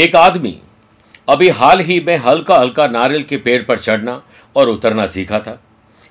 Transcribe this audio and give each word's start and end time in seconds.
एक 0.00 0.14
आदमी 0.16 0.54
अभी 1.28 1.48
हाल 1.50 1.80
ही 1.80 1.98
में 2.00 2.16
हल्का 2.16 2.58
हल्का 2.58 2.86
नारियल 2.88 3.22
के 3.22 3.36
पेड़ 3.36 3.62
पर 3.62 3.78
चढ़ना 3.78 4.12
और 4.56 4.68
उतरना 4.68 5.06
सीखा 5.06 5.38
था, 5.38 5.58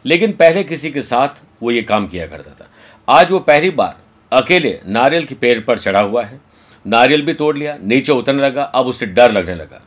लेकिन 0.05 0.31
पहले 0.31 0.63
किसी 0.63 0.91
के 0.91 1.01
साथ 1.01 1.41
वो 1.63 1.71
ये 1.71 1.81
काम 1.81 2.07
किया 2.07 2.27
करता 2.27 2.51
था। 2.51 2.67
आज 3.07 3.31
वो 3.31 3.39
पहली 3.39 3.69
बार 3.71 3.95
अकेले 4.31 4.77
नारियल 4.87 5.23
के 5.25 5.35
पेड़ 5.35 5.59
पर 5.59 5.77
चढ़ा 5.77 5.99
हुआ 5.99 6.23
है। 6.23 6.39
नारियल 6.85 7.21
भी 7.21 7.33
तोड़ 7.33 7.57
लिया, 7.57 7.77
नीचे 7.81 8.11
उतरने 8.11 8.41
लगा, 8.41 8.63
अब 8.63 8.85
उसे 8.85 9.05
डर 9.07 9.31
लगने 9.31 9.55
लगा। 9.55 9.81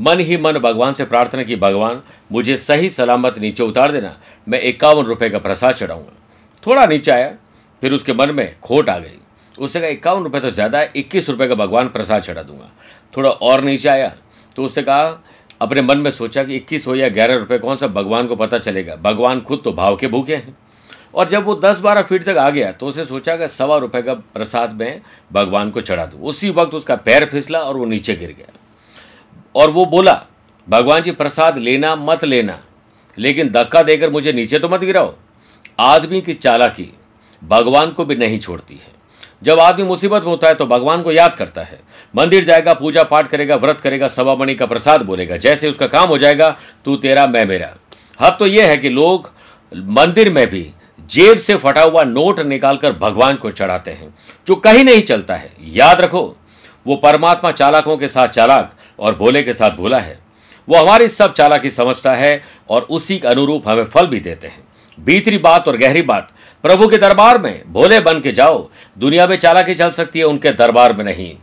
मन 0.00 0.20
ही 0.20 0.36
मन 0.36 0.58
भगवान 0.58 0.94
से 0.94 1.04
प्रार्थना 1.04 1.42
की, 1.42 1.56
भगवान, 1.56 2.00
मुझे 2.32 2.56
सही 2.58 2.90
सलामत 2.90 3.38
नीचे 3.38 3.62
उतार 3.62 3.92
देना, 3.92 4.16
मैं 4.46 4.60
इक्यावन 4.62 5.04
रुपये 5.04 5.30
का 5.30 5.38
प्रसाद 5.38 5.74
चढ़ाऊँगा। 5.74 6.12
थोड़ा 6.62 6.86
नीचे 6.86 7.10
आया, 7.10 7.28
फिर 7.82 7.92
उसके 7.92 8.12
मन 8.12 8.30
में 8.30 8.54
खोट 8.60 8.88
आ 8.90 8.98
गई। 8.98 9.18
उसने 9.58 9.80
कहा, 9.80 9.90
इक्यावन 9.90 10.22
रुपये 10.22 10.40
तो 10.40 10.50
ज़्यादा 10.50 10.78
है, 10.78 10.90
इक्कीस 10.96 11.28
रुपये 11.28 11.48
का 11.48 11.54
भगवान 11.56 11.88
प्रसाद 11.88 12.22
चढ़ा 12.22 12.42
दूँगा। 12.42 12.70
थोड़ा 13.14 13.30
और 13.30 13.64
नीचे 13.64 13.88
आया 13.88 14.12
तो 14.56 14.64
उसने 14.64 14.82
कहा, 14.82 15.22
अपने 15.60 15.82
मन 15.82 15.98
में 15.98 16.10
सोचा 16.10 16.44
कि 16.44 16.56
इक्कीस 16.56 16.86
हो 16.86 16.94
या 16.94 17.08
ग्यारह 17.10 17.36
रुपये 17.36 17.58
कौन 17.58 17.76
सा 17.76 17.86
भगवान 17.88 18.26
को 18.26 18.36
पता 18.36 18.58
चलेगा? 18.58 18.96
भगवान 18.96 19.40
खुद 19.40 19.60
तो 19.64 19.72
भाव 19.72 19.96
के 19.96 20.08
भूखे 20.08 20.36
हैं। 20.36 20.56
और 21.14 21.28
जब 21.28 21.44
वो 21.44 21.54
दस 21.56 21.80
बारह 21.80 22.02
फीट 22.02 22.24
तक 22.24 22.36
आ 22.36 22.48
गया 22.50 22.70
तो 22.72 22.86
उसे 22.86 23.04
सोचा 23.04 23.36
कि 23.36 23.48
सवा 23.48 23.76
रुपये 23.78 24.02
का 24.02 24.14
प्रसाद 24.14 24.72
में 24.72 25.00
भगवान 25.32 25.70
को 25.70 25.80
चढ़ा 25.80 26.06
दूँ। 26.06 26.20
उसी 26.22 26.50
वक्त 26.50 26.74
उसका 26.74 26.96
पैर 26.98 27.24
फिसला 27.24 27.58
और 27.60 27.76
वो 27.76 27.84
नीचे 27.86 28.14
गिर 28.16 28.30
गया। 28.30 28.58
और 29.54 29.70
वो 29.70 29.84
बोला, 29.86 30.14
भगवान 30.66 31.02
जी, 31.02 31.10
प्रसाद 31.12 31.58
लेना 31.58 31.94
मत 31.96 32.24
लेना, 32.24 32.58
लेकिन 33.18 33.48
धक्का 33.50 33.82
देकर 33.82 34.10
मुझे 34.10 34.32
नीचे 34.32 34.58
तो 34.58 34.68
मत 34.68 34.80
गिराओ। 34.80 35.14
आदमी 35.80 36.20
की 36.20 36.34
चालाकी 36.34 36.90
भगवान 37.42 37.90
को 37.90 38.04
भी 38.04 38.16
नहीं 38.16 38.38
छोड़ती 38.38 38.74
है। 38.74 38.92
जब 39.44 39.60
आदमी 39.60 39.84
मुसीबत 39.86 40.22
में 40.22 40.28
होता 40.28 40.48
है 40.48 40.54
तो 40.54 40.66
भगवान 40.66 41.02
को 41.02 41.12
याद 41.12 41.34
करता 41.34 41.62
है। 41.62 41.78
मंदिर 42.14 42.44
जाएगा 42.44 42.74
पूजा 42.74 43.02
पाठ 43.02 43.28
करेगा, 43.28 43.56
व्रत 43.56 43.80
करेगा 43.80 44.08
सवा 44.08 44.34
मणि 44.36 44.54
का 44.54 44.66
प्रसाद 44.66 45.02
बोलेगा। 45.02 45.36
जैसे 45.36 45.68
उसका 45.68 45.86
काम 45.86 46.08
हो 46.08 46.18
जाएगा, 46.18 46.48
तू 46.84 46.96
तेरा, 46.96 47.26
मैं 47.26 47.44
मेरा। 47.44 47.74
हद 48.20 48.36
तो 48.38 48.46
यह 48.46 48.68
है 48.68 48.76
कि 48.76 48.88
लोग 48.88 49.30
मंदिर 49.72 50.32
में 50.32 50.46
भी 50.50 50.70
जेब 51.08 51.38
से 51.38 51.56
फटा 51.56 51.82
हुआ 51.82 52.02
नोट 52.04 52.40
निकालकर 52.40 52.92
भगवान 52.92 53.36
को 53.36 53.50
चढ़ाते 53.50 53.90
हैं, 53.90 54.14
जो 54.46 54.54
कहीं 54.56 54.84
नहीं 54.84 55.02
चलता 55.02 55.36
है। 55.36 55.50
याद 55.68 56.00
रखो, 56.00 56.36
वो 56.86 56.96
परमात्मा 56.96 57.50
चालाकों 57.52 57.96
के 57.96 58.08
साथ 58.08 58.28
चालाक 58.28 58.72
और 58.98 59.14
भोले 59.14 59.42
के 59.42 59.54
साथ 59.54 59.70
भोला 59.70 59.98
है। 59.98 60.18
वो 60.68 60.76
हमारी 60.76 61.08
सब 61.08 61.32
चालाकी 61.32 61.70
समझता 61.70 62.14
है 62.14 62.40
और 62.70 62.82
उसी 62.90 63.18
के 63.18 63.28
अनुरूप 63.28 63.68
हमें 63.68 63.84
फल 63.84 64.06
भी 64.06 64.20
देते 64.20 64.48
हैं। 64.48 64.62
भीतरी 64.98 65.38
बात 65.38 65.68
और 65.68 65.76
गहरी 65.76 66.02
बात 66.02 66.28
प्रभु 66.64 66.88
के 66.88 66.98
दरबार 66.98 67.38
में, 67.38 67.62
भोले 67.72 68.00
बन 68.00 68.20
के 68.20 68.32
जाओ। 68.32 68.68
दुनिया 68.98 69.26
में 69.26 69.36
चालाकी 69.36 69.74
चल 69.74 69.90
सकती 69.90 70.18
है, 70.18 70.24
उनके 70.24 70.52
दरबार 70.52 70.92
में 70.92 71.04
नहीं। 71.04 71.36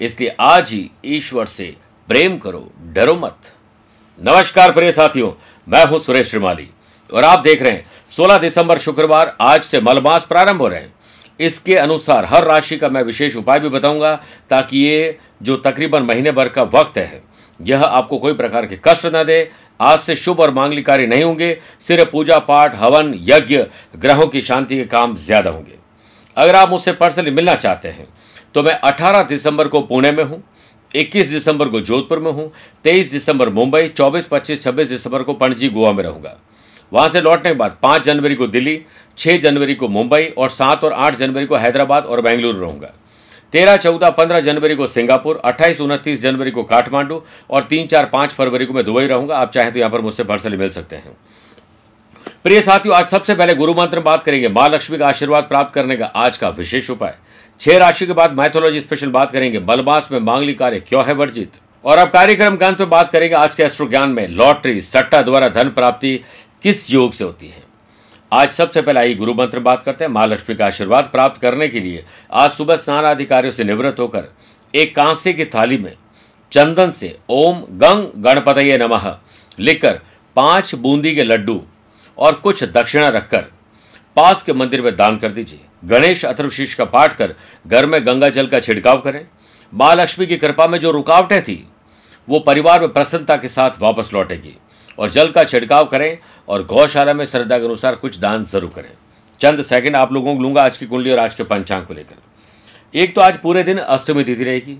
इसलिए 0.00 0.36
आज 0.40 0.70
ही 0.70 0.90
ईश्वर 1.04 1.46
से 1.46 1.76
प्रेम 2.08 2.38
करो, 2.38 2.72
डरो 2.82 3.14
मत। 3.14 3.36
नमस्कार 4.20 4.72
प्रिय 4.72 4.92
साथियों, 4.92 5.32
मैं 5.68 5.84
हूँ 5.84 5.98
सुरेश 5.98 6.30
श्रीमाली। 6.30 6.68
और 7.14 7.24
आप 7.24 7.38
देख 7.38 7.62
रहे 7.62 7.72
हैं 7.72 7.86
16 8.10 8.38
दिसंबर 8.38 8.78
शुक्रवार, 8.78 9.36
आज 9.40 9.62
से 9.62 9.80
मलमास 9.80 10.26
प्रारंभ 10.26 10.60
हो 10.60 10.68
रहे 10.68 10.80
हैं। 10.80 10.94
इसके 11.40 11.74
अनुसार 11.74 12.24
हर 12.24 12.44
राशि 12.44 12.76
का 12.76 12.88
मैं 12.88 13.02
विशेष 13.02 13.36
उपाय 13.36 13.60
भी 13.60 13.68
बताऊँगा, 13.68 14.14
ताकि 14.50 14.78
ये 14.78 15.18
जो 15.42 15.56
तकरीबन 15.56 16.02
महीने 16.02 16.32
भर 16.32 16.48
का 16.48 16.62
वक्त 16.62 16.98
है, 16.98 17.22
यह 17.62 17.82
आपको 17.82 18.18
कोई 18.18 18.32
प्रकार 18.32 18.66
के 18.66 18.78
कष्ट 18.84 19.06
न 19.06 19.24
दे 19.24 19.50
आज 19.80 19.98
से 20.00 20.16
शुभ 20.16 20.40
और 20.40 20.50
मांगलिक 20.54 20.86
कार्य 20.86 21.06
नहीं 21.06 21.24
होंगे 21.24 21.56
सिर्फ़ 21.80 22.10
पूजा 22.10 22.38
पाठ 22.40 22.74
हवन 22.76 23.14
यज्ञ 23.24 23.58
ग्रहों 23.96 24.26
की 24.26 24.40
शांति 24.42 24.76
के 24.76 24.84
काम 24.86 25.14
ज़्यादा 25.16 25.50
होंगे। 25.50 25.74
अगर 26.36 26.56
आप 26.56 26.70
मुझसे 26.70 26.92
पर्सनली 26.94 27.30
मिलना 27.30 27.54
चाहते 27.56 27.88
हैं 27.88 28.06
तो 28.54 28.62
मैं 28.62 28.78
18 28.82 29.22
दिसंबर 29.28 29.68
को 29.68 29.80
पुणे 29.82 30.10
में 30.12 30.22
हूँ 30.24 30.42
21 30.94 31.30
दिसंबर 31.30 31.68
को 31.68 31.80
जोधपुर 31.82 32.18
में 32.18 32.30
हूँ 32.32 32.50
23 32.84 33.10
दिसंबर 33.10 33.48
मुंबई 33.50 33.88
24, 33.90 34.28
25, 34.28 34.62
26 34.62 34.88
दिसंबर 34.88 35.22
को 35.22 35.34
पणजी 35.34 35.68
गोवा 35.68 35.92
में 35.92 36.02
रहूँगा। 36.04 36.36
वहाँ 36.92 37.08
से 37.08 37.20
लौटने 37.20 37.50
के 37.50 37.56
बाद 37.56 37.76
5 37.82 38.04
जनवरी 38.04 38.34
को 38.34 38.46
दिल्ली 38.48 38.80
6 39.18 39.38
जनवरी 39.40 39.74
को 39.74 39.88
मुंबई 39.88 40.24
और 40.28 40.50
7 40.50 40.84
और 40.84 40.92
8 40.94 41.16
जनवरी 41.16 41.46
को 41.46 41.56
हैदराबाद 41.56 42.04
और 42.04 42.20
बेंगलुरु 42.20 42.58
रहूँगा। 42.58 42.92
तेरह, 43.52 43.76
चौदह, 43.76 44.10
पंद्रह 44.10 44.40
जनवरी 44.40 44.74
को 44.74 44.86
सिंगापुर, 44.86 45.40
अट्ठाईस, 45.44 45.80
उनतीस 45.80 46.22
जनवरी 46.22 46.50
को 46.50 46.62
काठमांडू 46.62 47.22
और 47.50 47.62
तीन, 47.62 47.86
चार, 47.86 48.06
पाँच 48.06 48.32
फरवरी 48.32 48.66
को 48.66 48.72
मैं 48.72 48.84
दुबई 48.84 49.06
रहूँगा। 49.06 49.36
आप 49.36 49.52
चाहें 49.52 49.72
तो 49.72 49.78
यहाँ 49.78 49.90
पर 49.90 50.00
मुझसे 50.00 50.24
पर्सनली 50.24 50.56
मिल 50.56 50.70
सकते 50.70 50.96
हैं। 50.96 51.16
प्रिय 52.44 52.62
साथियों, 52.62 52.96
आज 52.96 53.08
सबसे 53.08 53.34
पहले 53.34 53.54
गुरु 53.54 53.74
मंत्र 53.74 54.00
बात 54.00 54.22
करेंगे। 54.22 54.48
माँ 54.48 54.68
लक्ष्मी 54.68 54.98
का 54.98 55.08
आशीर्वाद 55.08 55.44
प्राप्त 55.44 55.74
करने 55.74 55.96
का 55.96 56.06
आज 56.06 56.36
का 56.36 56.48
विशेष 56.48 56.90
उपाय। 56.90 57.14
छह 57.60 57.78
राशि 57.78 58.06
के 58.06 58.12
बाद 58.12 58.32
मैथोलॉजी 58.32 58.80
स्पेशल 58.80 59.10
बात 59.10 59.32
करेंगे। 59.32 59.58
बलमास 59.58 60.08
में 60.12 60.18
मांगलिक 60.20 60.58
कार्य 60.58 60.80
क्यों 60.80 61.04
है 61.04 61.12
वर्जित? 61.12 61.58
और 61.84 61.98
अब 61.98 62.10
कार्यक्रम 62.10 62.56
के 62.56 62.64
अंत 62.64 62.80
में 62.80 62.90
बात 62.90 63.08
करेंगे 63.08 63.34
आज 63.34 63.54
के 63.54 63.62
एस्ट्रो 63.62 63.86
ज्ञान 63.86 64.10
में। 64.10 64.28
लॉटरी, 64.28 64.80
सट्टा 64.80 65.22
द्वारा 65.22 65.48
धन 65.48 65.68
प्राप्ति 65.68 66.20
किस 66.62 66.90
योग 66.90 67.12
से 67.12 67.24
होती 67.24 67.48
है? 67.48 67.67
आज 68.32 68.50
सबसे 68.52 68.80
पहले 68.82 69.00
आई 69.00 69.14
गुरु 69.14 69.34
मंत्र 69.34 69.60
बात 69.60 69.82
करते 69.82 70.04
हैं। 70.04 70.10
महालक्ष्मी 70.12 70.54
का 70.56 70.66
आशीर्वाद 70.66 71.04
प्राप्त 71.04 71.40
करने 71.40 71.68
के 71.68 71.80
लिए 71.80 72.04
आज 72.30 72.50
सुबह 72.50 72.76
स्नान 72.76 73.04
अधिकारियों 73.04 73.52
से 73.52 73.64
निवृत्त 73.64 74.00
होकर 74.00 74.24
एक 74.74 74.94
कांसे 74.96 75.32
की 75.32 75.44
थाली 75.44 75.78
में 75.78 75.94
चंदन 76.52 76.90
से 76.90 77.16
ओम 77.28 77.62
गंग 77.78 78.22
गणपत 78.24 78.58
नमः 78.82 79.08
लिखकर 79.58 80.00
पाँच 80.36 80.74
बूंदी 80.74 81.14
के 81.14 81.24
लड्डू 81.24 81.60
और 82.18 82.34
कुछ 82.34 82.64
दक्षिणा 82.64 83.08
रखकर 83.08 83.46
पास 84.16 84.42
के 84.42 84.52
मंदिर 84.52 84.82
में 84.82 84.94
दान 84.96 85.18
कर 85.18 85.32
दीजिए। 85.32 85.60
गणेश 85.84 86.24
अथर्वशीष 86.24 86.74
का 86.74 86.84
पाठ 86.84 87.16
कर 87.16 87.34
घर 87.66 87.86
में 87.86 88.00
गंगा 88.06 88.28
जल 88.28 88.46
का 88.46 88.60
छिड़काव 88.60 89.00
करें। 89.00 89.26
महालक्ष्मी 89.72 90.26
की 90.26 90.36
कृपा 90.36 90.66
में 90.68 90.78
जो 90.80 90.90
रुकावटें 90.90 91.42
थी, 91.42 91.64
वो 92.28 92.38
परिवार 92.38 92.80
में 92.80 92.92
प्रसन्नता 92.92 93.36
के 93.36 93.48
साथ 93.48 93.80
वापस 93.80 94.10
लौटेगी। 94.14 94.56
और 94.98 95.10
जल 95.10 95.28
का 95.28 95.44
छिड़काव 95.44 95.84
करें 95.86 96.18
और 96.48 96.64
गौशाला 96.66 97.12
में 97.12 97.24
श्रद्धा 97.24 97.58
के 97.58 97.64
अनुसार 97.64 97.94
कुछ 97.96 98.18
दान 98.18 98.44
ज़रूर 98.44 98.70
करें। 98.70 98.90
चंद 99.40 99.62
सेकंड 99.62 99.96
आप 99.96 100.12
लोगों 100.12 100.34
को 100.36 100.42
लूँगा 100.42 100.62
आज 100.62 100.76
की 100.76 100.86
कुंडली 100.86 101.10
और 101.10 101.18
आज 101.18 101.34
के 101.34 101.44
पंचांग 101.44 101.86
को 101.86 101.94
लेकर। 101.94 102.16
एक 102.94 103.14
तो 103.14 103.20
आज 103.20 103.38
पूरे 103.38 103.62
दिन 103.62 103.78
अष्टमी 103.78 104.24
तिथि 104.24 104.44
रहेगी 104.44 104.78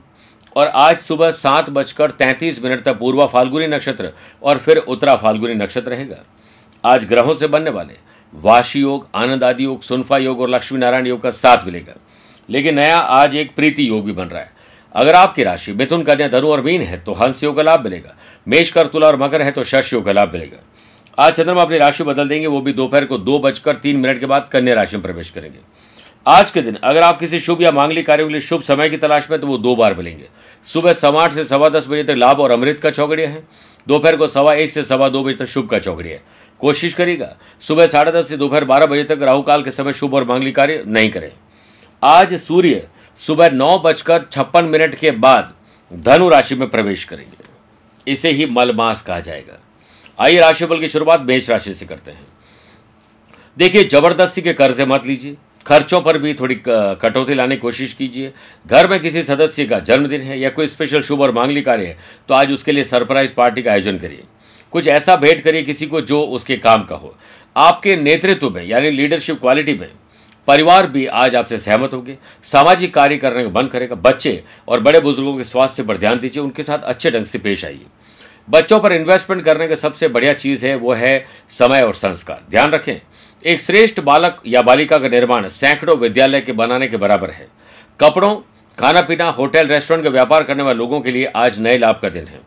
और 0.57 0.67
आज 0.67 0.99
सुबह 0.99 1.31
सात 1.33 1.71
बजकर 1.71 2.11
तैंतीस 2.13 2.63
मिनट 2.63 2.83
तक 2.85 2.99
पूर्वा 2.99 3.27
फाल्गुनी 3.29 3.67
नक्षत्र 3.67 4.13
और 4.43 4.59
फिर 4.59 4.77
उत्तरा 4.79 5.17
फाल्गुनी 5.17 5.55
नक्षत्र 5.55 5.91
रहेगा। 5.91 6.23
आज 6.85 7.05
ग्रहों 7.05 7.35
से 7.35 7.47
बनने 7.49 7.71
वाले 7.71 7.95
वाशी 8.35 8.81
योग, 8.81 9.09
आनंद 9.15 9.45
आदि 9.45 9.65
योग, 9.65 9.83
सुनफा 9.83 10.17
योग 10.19 10.41
और 10.41 10.51
लक्ष्मी 10.51 10.79
नारायण 10.79 11.07
योग 11.07 11.21
का 11.23 11.31
साथ 11.33 11.65
मिलेगा 11.67 11.95
लेकिन 12.49 12.75
नया 12.75 12.97
आज 12.97 13.35
एक 13.37 13.55
प्रीति 13.57 13.89
योग 13.89 14.05
भी 14.05 14.13
बन 14.13 14.25
रहा 14.25 14.41
है। 14.41 14.57
अगर 14.95 15.15
आपकी 15.15 15.43
राशि 15.45 15.73
मिथुन, 15.73 16.03
कन्या, 16.03 16.29
धनु 16.29 16.49
और 16.49 16.61
मीन 16.63 16.83
है 16.83 16.99
तो 17.01 17.13
हंस 17.15 17.43
योग 17.45 17.57
का 17.57 17.63
लाभ 17.63 17.85
मिलेगा। 17.85 18.15
मेष 18.49 18.71
कर 18.71 18.87
तुला 18.87 19.07
और 19.07 19.17
मकर 19.17 19.43
है 19.43 19.51
तो 19.51 19.65
शश 19.65 19.93
योग 19.93 20.05
का 20.05 20.13
लाभ 20.13 20.33
मिलेगा। 20.33 20.59
आज 21.19 21.33
चंद्रमा 21.33 21.63
अपनी 21.63 21.79
राशि 21.79 22.05
बदल 22.05 22.29
देंगे, 22.29 22.47
वो 22.47 22.61
भी 22.61 22.73
दोपहर 22.73 23.05
को 23.05 23.19
दो 23.19 23.39
बजकर 23.39 23.77
तीन 23.77 23.97
मिनट 23.97 24.21
के 24.21 24.27
बाद 24.27 24.49
कन्या 24.53 24.75
राशि 24.75 24.97
में 24.97 25.03
प्रवेश 25.03 25.31
करेंगे। 25.31 25.59
आज 26.27 26.51
के 26.51 26.63
दिन 26.63 26.75
अगर 26.75 27.03
आप 27.03 27.19
किसी 27.19 27.39
शुभ 27.39 27.63
या 27.63 27.73
मांगलिक 27.73 28.07
कार्य 28.07 28.25
के 28.25 28.33
लिए 28.33 28.41
शुभ 28.41 28.63
समय 28.63 28.89
की 28.91 28.97
तलाश 28.97 29.31
में 29.31 29.39
तो 29.41 29.47
वो 29.47 29.59
दो 29.59 29.75
बार 29.77 29.95
मिलेंगे। 29.95 30.29
सुबह 30.67 30.93
सवा 30.93 31.23
आठ 31.25 31.33
से 31.33 31.45
सवा 31.45 31.69
दस 31.69 31.87
बजे 31.89 32.05
तक 32.05 32.15
लाभ 32.19 32.41
और 32.41 32.51
अमृत 32.51 32.81
का 32.81 32.91
चौकड़िया 32.91 33.29
है। 33.29 33.43
दोपहर 33.87 34.17
को 34.17 34.27
सवा 34.27 34.55
एक 34.55 34.71
से 34.71 34.85
सवा 34.85 35.09
दो 35.09 35.23
बजे 35.25 35.37
तक 35.37 35.47
शुभ 35.47 35.69
का 35.69 35.79
चौकड़िया 35.79 36.15
है। 36.15 36.23
कोशिश 36.61 36.95
करिएगा, 36.95 37.35
सुबह 37.63 37.87
साढ़े 37.87 38.13
दस 38.13 38.29
से 38.29 38.37
दोपहर 38.37 38.65
बारह 38.65 38.87
बजे 38.87 39.05
तक 39.05 39.23
राहु 39.23 39.43
काल 39.43 39.63
के 39.63 39.71
समय 39.71 39.93
शुभ 39.93 40.15
और 40.15 40.25
मांगलिक 40.25 40.57
कार्य 40.57 40.83
नहीं 40.87 41.11
करें। 41.11 41.31
आज 42.03 42.35
सूर्य 42.35 42.89
सुबह 43.21 43.51
नौ 43.51 43.79
बजकर 43.79 44.25
छप्पन 44.33 44.65
मिनट 44.65 44.95
के 44.95 45.11
बाद 45.11 45.53
धनु 45.93 46.29
राशि 46.29 46.55
में 46.55 46.69
प्रवेश 46.71 47.05
करेंगे। 47.05 47.48
इसे 48.09 48.31
ही 48.31 48.47
मलमास 48.47 49.03
कहा 49.03 49.21
जाएगा। 49.21 49.59
आइए 50.19 50.41
राशिफल 50.41 50.81
की 50.81 50.89
शुरुआत 50.89 51.21
मेष 51.23 51.51
राशि 51.51 51.75
से 51.75 51.87
करते 51.87 52.11
हैं। 52.11 52.27
देखिए, 53.57 53.85
ज़बरदस्ती 53.85 54.43
के 54.43 54.53
कर्जे 54.53 54.87
मत 54.87 55.07
लीजिए। 55.07 55.37
खर्चों 55.67 56.01
पर 56.01 56.19
भी 56.19 56.33
थोड़ी 56.35 56.55
कटौती 56.67 57.35
लाने 57.35 57.57
की 57.57 57.61
कोशिश 57.61 57.93
कीजिए। 57.95 58.33
घर 58.67 58.89
में 58.91 58.99
किसी 59.01 59.23
सदस्य 59.23 59.65
का 59.65 59.79
जन्मदिन 59.81 60.21
है 60.21 60.39
या 60.41 60.51
कोई 60.51 60.67
स्पेशल 60.67 61.03
शुभ 61.03 61.23
और 61.23 61.33
मांगली 61.33 61.63
कार्य 61.63 61.87
है 61.87 61.99
तो 62.29 62.35
आज 62.35 62.53
उसके 62.53 62.73
लिए 62.73 62.85
सरप्राइज़ 62.85 63.33
पार्टी 63.35 63.63
का 63.63 63.73
आयोजन 63.73 63.99
करिए। 63.99 64.23
कुछ 64.73 64.87
ऐसा 64.89 65.17
भेंट 65.17 65.43
करिए 65.43 65.63
किसी 65.63 65.87
को 65.87 66.01
जो 66.03 66.23
उसके 66.23 66.57
काम 66.59 66.85
का 66.85 66.97
हो। 66.97 67.15
आपके 67.57 67.97
नेतृत्व 67.97 68.51
में, 68.51 68.65
यानी 68.65 68.91
लीडरशिप 68.91 69.41
क्वालिटी 69.41 69.75
में 69.75 69.89
परिवार 70.49 70.87
भी 70.87 71.07
आज 71.07 71.35
आपसे 71.37 71.59
सहमत 71.59 71.91
होंगे। 71.95 72.19
सामाजिक 72.43 72.95
कार्य 72.95 73.17
करने 73.17 73.45
का 73.45 73.51
मन 73.51 73.67
करेगा। 73.67 73.95
बच्चे 73.95 74.45
और 74.69 74.81
बड़े 74.81 75.01
बुज़ुर्गों 75.01 75.37
के 75.37 75.45
स्वास्थ्य 75.45 75.83
पर 75.83 75.97
ध्यान 75.97 76.19
दीजिए। 76.19 76.43
उनके 76.43 76.63
साथ 76.63 76.79
अच्छे 76.79 77.11
ढंग 77.11 77.25
से 77.25 77.39
पेश 77.39 77.65
आइए। 77.65 77.81
बच्चों 78.51 78.81
पर 78.81 78.93
इन्वेस्टमेंट 78.93 79.45
करने 79.45 79.69
का 79.69 79.75
सबसे 79.75 80.09
बढ़िया 80.09 80.33
चीज़ 80.33 80.67
है, 80.67 80.77
वो 80.77 80.93
है 80.93 81.27
समय 81.49 81.83
और 81.83 81.95
संस्कार। 81.95 82.45
ध्यान 82.51 82.71
रखें, 82.71 82.97
एक 83.47 83.61
श्रेष्ठ 83.61 84.01
बालक 84.01 84.43
या 84.47 84.63
बालिका 84.63 84.99
का 84.99 85.09
निर्माण 85.09 85.49
सैकड़ों 85.49 85.97
विद्यालय 85.97 86.41
के 86.41 86.53
बनाने 86.53 86.89
के 86.89 86.97
बराबर 86.97 87.31
है। 87.31 87.49
कपड़ों 88.01 88.37
खाना 88.79 89.01
पीना 89.01 89.31
होटल, 89.31 89.67
रेस्टोरेंट 89.67 90.05
का 90.05 90.11
व्यापार 90.11 90.43
करने 90.43 90.63
वाले 90.63 90.79
लोगों 90.79 91.01
के 91.01 91.11
लिए 91.11 91.25
आज 91.25 91.61
नए 91.61 91.79
लाभ 91.79 91.99
का 92.03 92.09
दिन 92.09 92.25
है। 92.25 92.41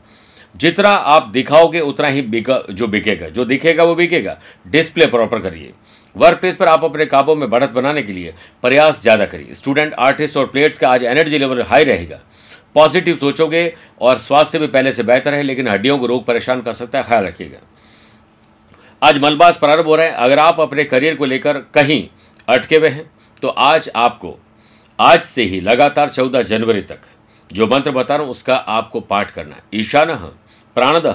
जितना 0.56 0.90
आप 0.90 1.28
दिखाओगे, 1.28 1.80
उतना 1.80 2.08
ही 2.08 2.22
बिका, 2.22 2.64
जो 2.72 2.88
बिकेगा। 2.88 3.30
जो 3.30 3.46
दिखेगा, 3.46 3.84
वो 3.84 3.96
बिकेगा। 3.96 4.40
डिस्प्ले 4.68 5.06
प्रॉपर 5.06 5.40
करिए। 5.40 5.72
वर्क 6.16 6.40
प्लेस 6.40 6.56
पर 6.56 6.68
आप 6.68 6.84
अपने 6.84 7.06
काबों 7.06 7.36
में 7.36 7.50
बढ़त 7.50 7.70
बनाने 7.72 8.02
के 8.04 8.14
लिए 8.14 8.34
प्रयास 8.64 9.02
ज़्यादा 9.02 9.26
करिए। 9.26 9.54
स्टूडेंट 9.54 9.94
आर्टिस्ट 9.96 10.38
और 10.38 10.46
प्लेयर्स 10.48 10.80
का 10.80 10.90
आज 10.90 11.04
एनर्जी 11.06 11.38
लेवल 11.38 11.62
हाई 11.64 11.84
रहेगा। 11.84 12.20
पॉजिटिव 12.76 13.18
सोचोगे 13.18 13.74
और 14.02 14.18
स्वास्थ्य 14.20 14.60
भी 14.60 14.68
पहले 14.68 14.92
से 14.94 15.04
बेहतर 15.04 15.34
है, 15.34 15.44
लेकिन 15.44 15.68
हड्डियों 15.68 15.98
को 15.98 16.06
रोग 16.06 16.26
परेशान 16.26 16.62
कर 16.62 16.74
सकता 16.74 16.98
है, 16.98 17.04
ख्याल 17.04 17.26
रखिएगा। 17.26 17.58
आज 19.02 19.20
मलबास 19.20 19.58
प्रारंभ 19.58 19.86
हो 19.86 19.96
रहे 19.96 20.08
हैं। 20.08 20.14
अगर 20.16 20.40
आप 20.40 20.60
अपने 20.60 20.84
करियर 20.86 21.16
को 21.16 21.26
लेकर 21.26 21.58
कहीं 21.74 22.08
अटके 22.48 22.78
हुए 22.78 22.90
हैं 22.90 23.10
तो 23.44 23.48
आज 23.48 23.90
आपको, 23.96 24.38
आज 25.00 25.22
से 25.22 25.44
ही 25.44 25.60
लगातार 25.62 26.10
चौदह 26.10 26.42
जनवरी 26.44 26.82
तक, 26.84 27.00
जो 27.50 27.68
मंत्र 27.68 27.92
बता 27.92 28.16
रहा 28.16 28.24
हूँ, 28.24 28.32
उसका 28.32 28.56
आपको 28.56 29.00
पाठ 29.02 29.32
करना 29.32 29.56
है। 29.56 29.64
ईशान 29.74 30.14
प्राणद 30.76 31.08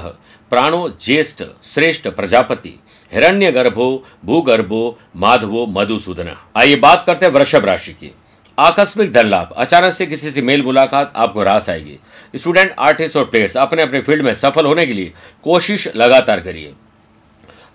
प्राणो 0.53 0.89
ज्येष्ठ 1.01 1.43
श्रेष्ठ 1.65 2.09
प्रजापति। 2.09 2.79
हिरण्य 3.13 3.53
गर्भो 3.53 4.05
भूगर्भो, 4.25 4.99
माधवो, 5.17 5.67
मधुसूदन। 5.67 6.37
आइए 6.57 6.77
बात 6.77 7.05
करते 7.05 7.27
हैं 7.27 7.33
वृषभ 7.33 7.65
राशि 7.65 7.93
की। 7.93 8.15
आकस्मिक 8.59 9.13
धन 9.13 9.27
लाभ 9.27 9.53
अचानक 9.57 9.93
से 9.93 10.07
किसी 10.07 10.31
से 10.31 10.43
मेल 10.43 10.63
मुलाकात 10.63 11.13
आपको 11.17 11.43
रास 11.43 11.71
आएगी। 11.71 11.99
स्टूडेंट, 12.37 12.75
आर्टिस्ट 12.79 13.17
और 13.17 13.25
प्लेयर्स, 13.25 13.57
अपने 13.57 13.83
अपने 13.83 14.01
फ़ील्ड 14.01 14.25
में 14.25 14.35
सफल 14.35 14.67
होने 14.67 14.87
के 14.87 14.93
लिए 14.93 15.13
कोशिश 15.45 15.89
लगातार 15.97 16.41
करिए। 16.41 16.73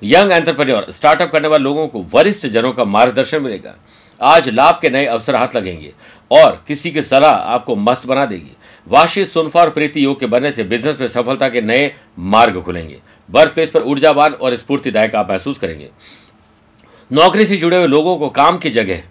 यंग 0.04 0.31
एंटरप्रेन्योर, 0.31 0.86
स्टार्टअप 0.89 1.31
करने 1.31 1.48
वाले 1.48 1.63
लोगों 1.63 1.88
को 1.88 2.01
वरिष्ठ 2.13 2.48
जनों 2.48 2.74
का 2.74 2.86
मार्गदर्शन 2.86 3.42
मिलेगा। 3.42 3.75
आज 4.22 4.50
लाभ 4.50 4.80
के 4.81 4.89
नए 4.89 5.06
अवसर 5.06 5.36
हाथ 5.36 5.56
लगेंगे 5.56 5.94
और 6.31 6.63
किसी 6.68 6.92
की 6.92 7.01
सलाह 7.01 7.31
आपको 7.31 7.75
मस्त 7.75 8.07
बना 8.07 8.25
देगी। 8.25 8.57
वाशी 8.88 9.25
सुनफा 9.25 9.60
और 9.60 9.69
प्रीति 9.69 10.04
योग 10.06 10.19
के 10.19 10.25
बनने 10.25 10.51
से 10.51 10.63
बिज़नेस 10.63 11.00
में 11.01 11.07
सफलता 11.07 11.50
के 11.50 11.62
नए 11.62 11.95
मार्ग 12.19 12.62
खुलेंगे। 12.62 13.00
वर्क 13.31 13.54
प्लेस 13.54 13.69
पर 13.69 13.81
ऊर्जावान 13.81 14.33
और 14.33 14.56
स्फूर्तिदायक 14.56 15.16
आप 15.16 15.30
महसूस 15.31 15.57
करेंगे। 15.57 15.89
नौकरी 17.12 17.45
से 17.45 17.57
जुड़े 17.57 17.78
हुए 17.78 17.88
लोगों 17.88 18.18
को 18.18 18.30
काम 18.30 18.57
की 18.57 18.69
जगह 18.69 19.01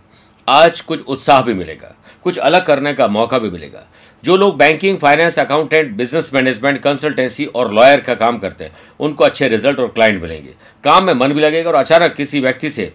आज 0.49 0.81
कुछ 0.81 1.07
उत्साह 1.07 1.43
भी 1.43 1.55
मिलेगा, 1.55 1.95
कुछ 2.25 2.39
अलग 2.39 2.67
करने 2.67 2.93
का 2.95 3.07
मौका 3.09 3.39
भी 3.39 3.51
मिलेगा। 3.51 3.87
जो 4.25 4.37
लोग 4.37 4.57
banking 4.57 4.99
finance 4.99 5.39
accountant 5.39 5.93
business 5.97 6.31
management 6.35 6.81
consultancy 6.83 7.45
और 7.47 7.73
लॉयर 7.75 8.01
का 8.01 8.15
काम 8.15 8.39
करते 8.39 8.65
हैं, 8.65 8.73
उनको 9.01 9.25
अच्छे 9.25 9.49
रिज़ल्ट 9.49 9.81
और 9.81 9.89
क्लाइंट 9.89 10.23
मिलेंगे। 10.23 10.55
काम 10.85 11.05
में 11.05 11.13
मन 11.15 11.33
भी 11.33 11.41
लगेगा 11.41 11.71
और 11.71 11.77
अचानक 11.77 12.15
किसी 12.15 12.41
व्यक्ति 12.41 12.71
से 12.71 12.93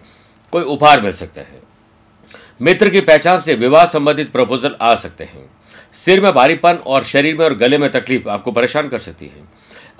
कोई 0.52 0.62
उपहार 0.62 1.00
मिल 1.00 1.12
सकता 1.12 1.40
है। 1.40 1.60
मित्र 2.62 2.90
की 2.90 3.00
पहचान 3.00 3.38
से 3.38 3.54
विवाह 3.54 3.86
संबंधित 3.86 4.30
प्रपोजल 4.30 4.76
आ 4.80 4.94
सकते 4.94 5.24
हैं। 5.24 5.50
सिर 5.94 6.20
में 6.20 6.32
भारीपन 6.32 6.78
और 6.86 7.04
शरीर 7.04 7.36
में 7.36 7.44
और 7.44 7.54
गले 7.54 7.78
में 7.78 7.90
तकलीफ़ 7.90 8.28
आपको 8.28 8.52
परेशान 8.52 8.88
कर 8.88 8.98
सकती 8.98 9.26
है। 9.26 9.44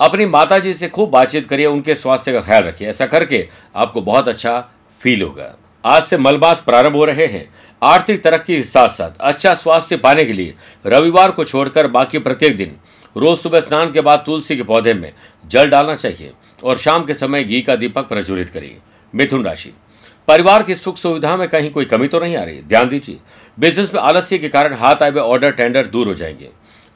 अपनी 0.01 0.27
माता 0.27 0.59
जी 0.59 0.75
से 0.75 0.89
खूब 0.89 1.11
बातचीत 1.11 1.49
करिए, 1.49 1.67
उनके 1.67 1.95
स्वास्थ्य 1.95 2.33
का 2.33 2.41
ख्याल 2.41 2.65
रखिए। 2.65 2.89
ऐसा 2.89 3.07
करके 3.07 3.49
आपको 3.77 4.03
बहुत 4.03 4.29
अच्छा 4.29 4.69
फील 5.01 5.23
होगा। 5.23 5.57
आज 5.85 6.03
से 6.03 6.19
मलबास 6.19 6.61
प्रारंभ 6.61 6.97
हो 6.97 7.05
रहे 7.05 7.27
हैं। 7.27 7.49
आर्थिक 7.83 8.23
तरक्की 8.25 8.57
के 8.57 8.63
साथ 8.63 8.89
साथ 8.89 9.11
अच्छा 9.21 9.55
स्वास्थ्य 9.55 9.97
पाने 9.97 10.25
के 10.25 10.33
लिए 10.33 10.55
रविवार 10.87 11.31
को 11.31 11.45
छोड़कर 11.45 11.87
बाकी 11.87 12.19
प्रत्येक 12.19 12.57
दिन 12.57 12.77
रोज 13.17 13.39
सुबह 13.39 13.61
स्नान 13.61 13.93
के 13.93 14.01
बाद 14.01 14.23
तुलसी 14.27 14.57
के 14.57 14.63
पौधे 14.63 14.95
में 14.95 15.13
जल 15.47 15.71
डालना 15.71 15.95
चाहिए 15.95 16.33
और 16.65 16.79
शाम 16.79 17.05
के 17.05 17.15
समय 17.15 17.45
घी 17.45 17.61
का 17.63 17.77
दीपक 17.77 18.09
प्रज्वलित 18.09 18.51
करिए। 18.51 18.79
मिथुन 19.15 19.45
राशि। 19.45 19.75
परिवार 20.29 20.63
की 20.63 20.75
सुख 20.75 20.97
सुविधा 20.97 21.37
में 21.37 21.49
कहीं 21.49 21.71
कोई 21.71 21.85
कमी 21.85 22.09
तो 22.09 22.21
नहीं 22.21 22.37
आ 22.37 22.43
रही? 22.43 22.63
ध्यान 22.63 22.89
दीजिए। 22.89 23.19
बिज़नेस 23.59 23.95
में 23.95 24.01
आलस्य 24.01 24.39
के 24.39 24.49
कारण 24.49 24.75
हाथ 24.75 25.03
आए 25.03 25.11
हुए 25.11 25.21
ऑर्डर 25.21 25.51
टेंडर 25.51 25.87
दूर 25.87 26.07
हो 26.07 26.15
जाएँगे। 26.15 26.49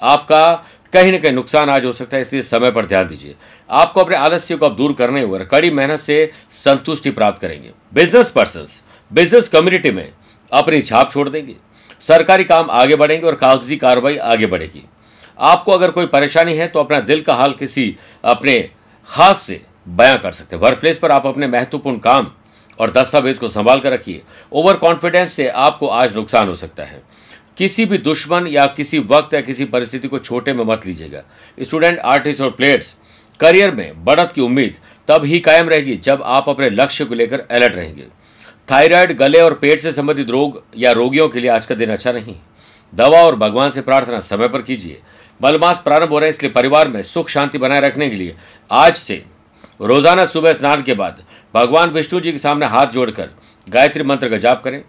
आपका 0.02 0.64
कहीं 0.92 1.10
ना 1.12 1.18
कहीं 1.18 1.32
नुकसान 1.32 1.70
आज 1.70 1.84
हो 1.84 1.92
सकता 1.92 2.16
है, 2.16 2.22
इसलिए 2.22 2.42
समय 2.42 2.70
पर 2.70 2.86
ध्यान 2.86 3.06
दीजिए। 3.06 3.34
आपको 3.70 4.00
अपने 4.00 4.16
आलस्य 4.16 4.56
को 4.56 4.66
अब 4.66 4.76
दूर 4.76 4.92
करने 4.92 5.22
और 5.24 5.44
कड़ी 5.44 5.70
मेहनत 5.70 6.00
से 6.00 6.30
संतुष्टि 6.54 7.10
प्राप्त 7.10 7.40
करेंगे। 7.40 7.70
बिज़नेस 7.94 8.30
पर्सन 8.30 8.66
बिज़नेस 9.10 9.48
कम्युनिटी 9.48 9.90
में 9.90 10.12
अपनी 10.52 10.80
छाप 10.82 11.10
छोड़ 11.10 11.28
देंगे। 11.28 11.56
सरकारी 12.02 12.44
काम 12.44 12.70
आगे 12.70 12.96
बढ़ेंगे 12.96 13.26
और 13.26 13.34
कागज़ी 13.34 13.76
कार्रवाई 13.76 14.16
आगे 14.16 14.46
बढ़ेगी। 14.46 14.84
आपको 15.38 15.72
अगर 15.72 15.90
कोई 15.90 16.06
परेशानी 16.06 16.54
है 16.54 16.66
तो 16.68 16.80
अपना 16.80 17.00
दिल 17.00 17.22
का 17.22 17.34
हाल 17.34 17.52
किसी 17.52 17.96
अपने 18.24 18.58
खास 19.08 19.42
से 19.42 19.60
बयां 19.88 20.18
कर 20.18 20.32
सकते 20.32 20.56
हैं। 20.56 20.62
वर्क 20.62 20.80
प्लेस 20.80 20.98
पर 20.98 21.12
आप 21.12 21.26
अपने 21.26 21.46
महत्वपूर्ण 21.46 21.98
काम 21.98 22.30
और 22.78 22.90
दस्तावेज़ 22.90 23.38
को 23.40 23.48
संभाल 23.48 23.80
कर 23.80 23.92
रखिए। 23.92 24.22
ओवर 24.52 24.76
कॉन्फिडेंस 24.76 25.32
से 25.32 25.48
आपको 25.48 25.86
आज 25.88 26.16
नुकसान 26.16 26.48
हो 26.48 26.54
सकता 26.54 26.84
है। 26.84 27.02
किसी 27.60 27.84
भी 27.84 27.96
दुश्मन 27.98 28.46
या 28.46 28.64
किसी 28.66 28.98
वक्त 29.00 29.34
या 29.34 29.40
किसी 29.40 29.64
परिस्थिति 29.66 30.08
को 30.08 30.18
छोटे 30.18 30.52
में 30.52 30.64
मत 30.64 30.86
लीजिएगा। 30.86 31.22
स्टूडेंट, 31.58 31.98
आर्टिस्ट 31.98 32.40
और 32.40 32.50
प्लेयर्स, 32.50 32.94
करियर 33.40 33.70
में 33.70 34.04
बढ़त 34.04 34.32
की 34.32 34.40
उम्मीद 34.40 34.76
तब 35.08 35.24
ही 35.24 35.40
कायम 35.40 35.68
रहेगी 35.68 35.96
जब 35.98 36.22
आप 36.26 36.48
अपने 36.48 36.68
लक्ष्य 36.70 37.04
को 37.04 37.14
लेकर 37.14 37.40
अलर्ट 37.40 37.74
रहेंगे। 37.74 38.06
थायराइड, 38.68 39.12
गले 39.16 39.40
और 39.40 39.54
पेट 39.54 39.80
से 39.80 39.92
संबंधित 39.92 40.30
रोग 40.30 40.62
या 40.76 40.92
रोगियों 40.92 41.28
के 41.28 41.40
लिए 41.40 41.50
आज 41.50 41.66
का 41.66 41.74
दिन 41.74 41.90
अच्छा 41.90 42.12
नहीं। 42.12 42.34
दवा 42.92 43.20
और 43.20 43.36
भगवान 43.36 43.70
से 43.70 43.80
प्रार्थना 43.82 44.20
समय 44.20 44.48
पर 44.48 44.62
कीजिए। 44.62 45.00
मलमास 45.40 45.80
प्रारंभ 45.84 46.10
हो 46.10 46.18
रहे 46.18 46.28
हैं, 46.28 46.34
इसलिए 46.34 46.52
परिवार 46.52 46.88
में 46.88 47.02
सुख 47.02 47.28
शांति 47.28 47.58
बनाए 47.58 47.80
रखने 47.80 48.08
के 48.10 48.16
लिए। 48.16 48.36
आज 48.70 48.96
से 48.96 49.22
रोज़ाना 49.80 50.24
सुबह 50.26 50.54
स्नान 50.54 50.82
के 50.82 50.94
बाद 50.94 51.22
भगवान 51.54 51.90
विष्णु 51.90 52.20
जी 52.20 52.32
के 52.32 52.38
सामने 52.38 52.66
हाथ 52.66 52.86
जोड़कर 52.86 53.28
गायत्री 53.66 54.02
मंत्र 54.02 54.28
का 54.28 54.36
जाप 54.38 54.62
करें। 54.62 54.82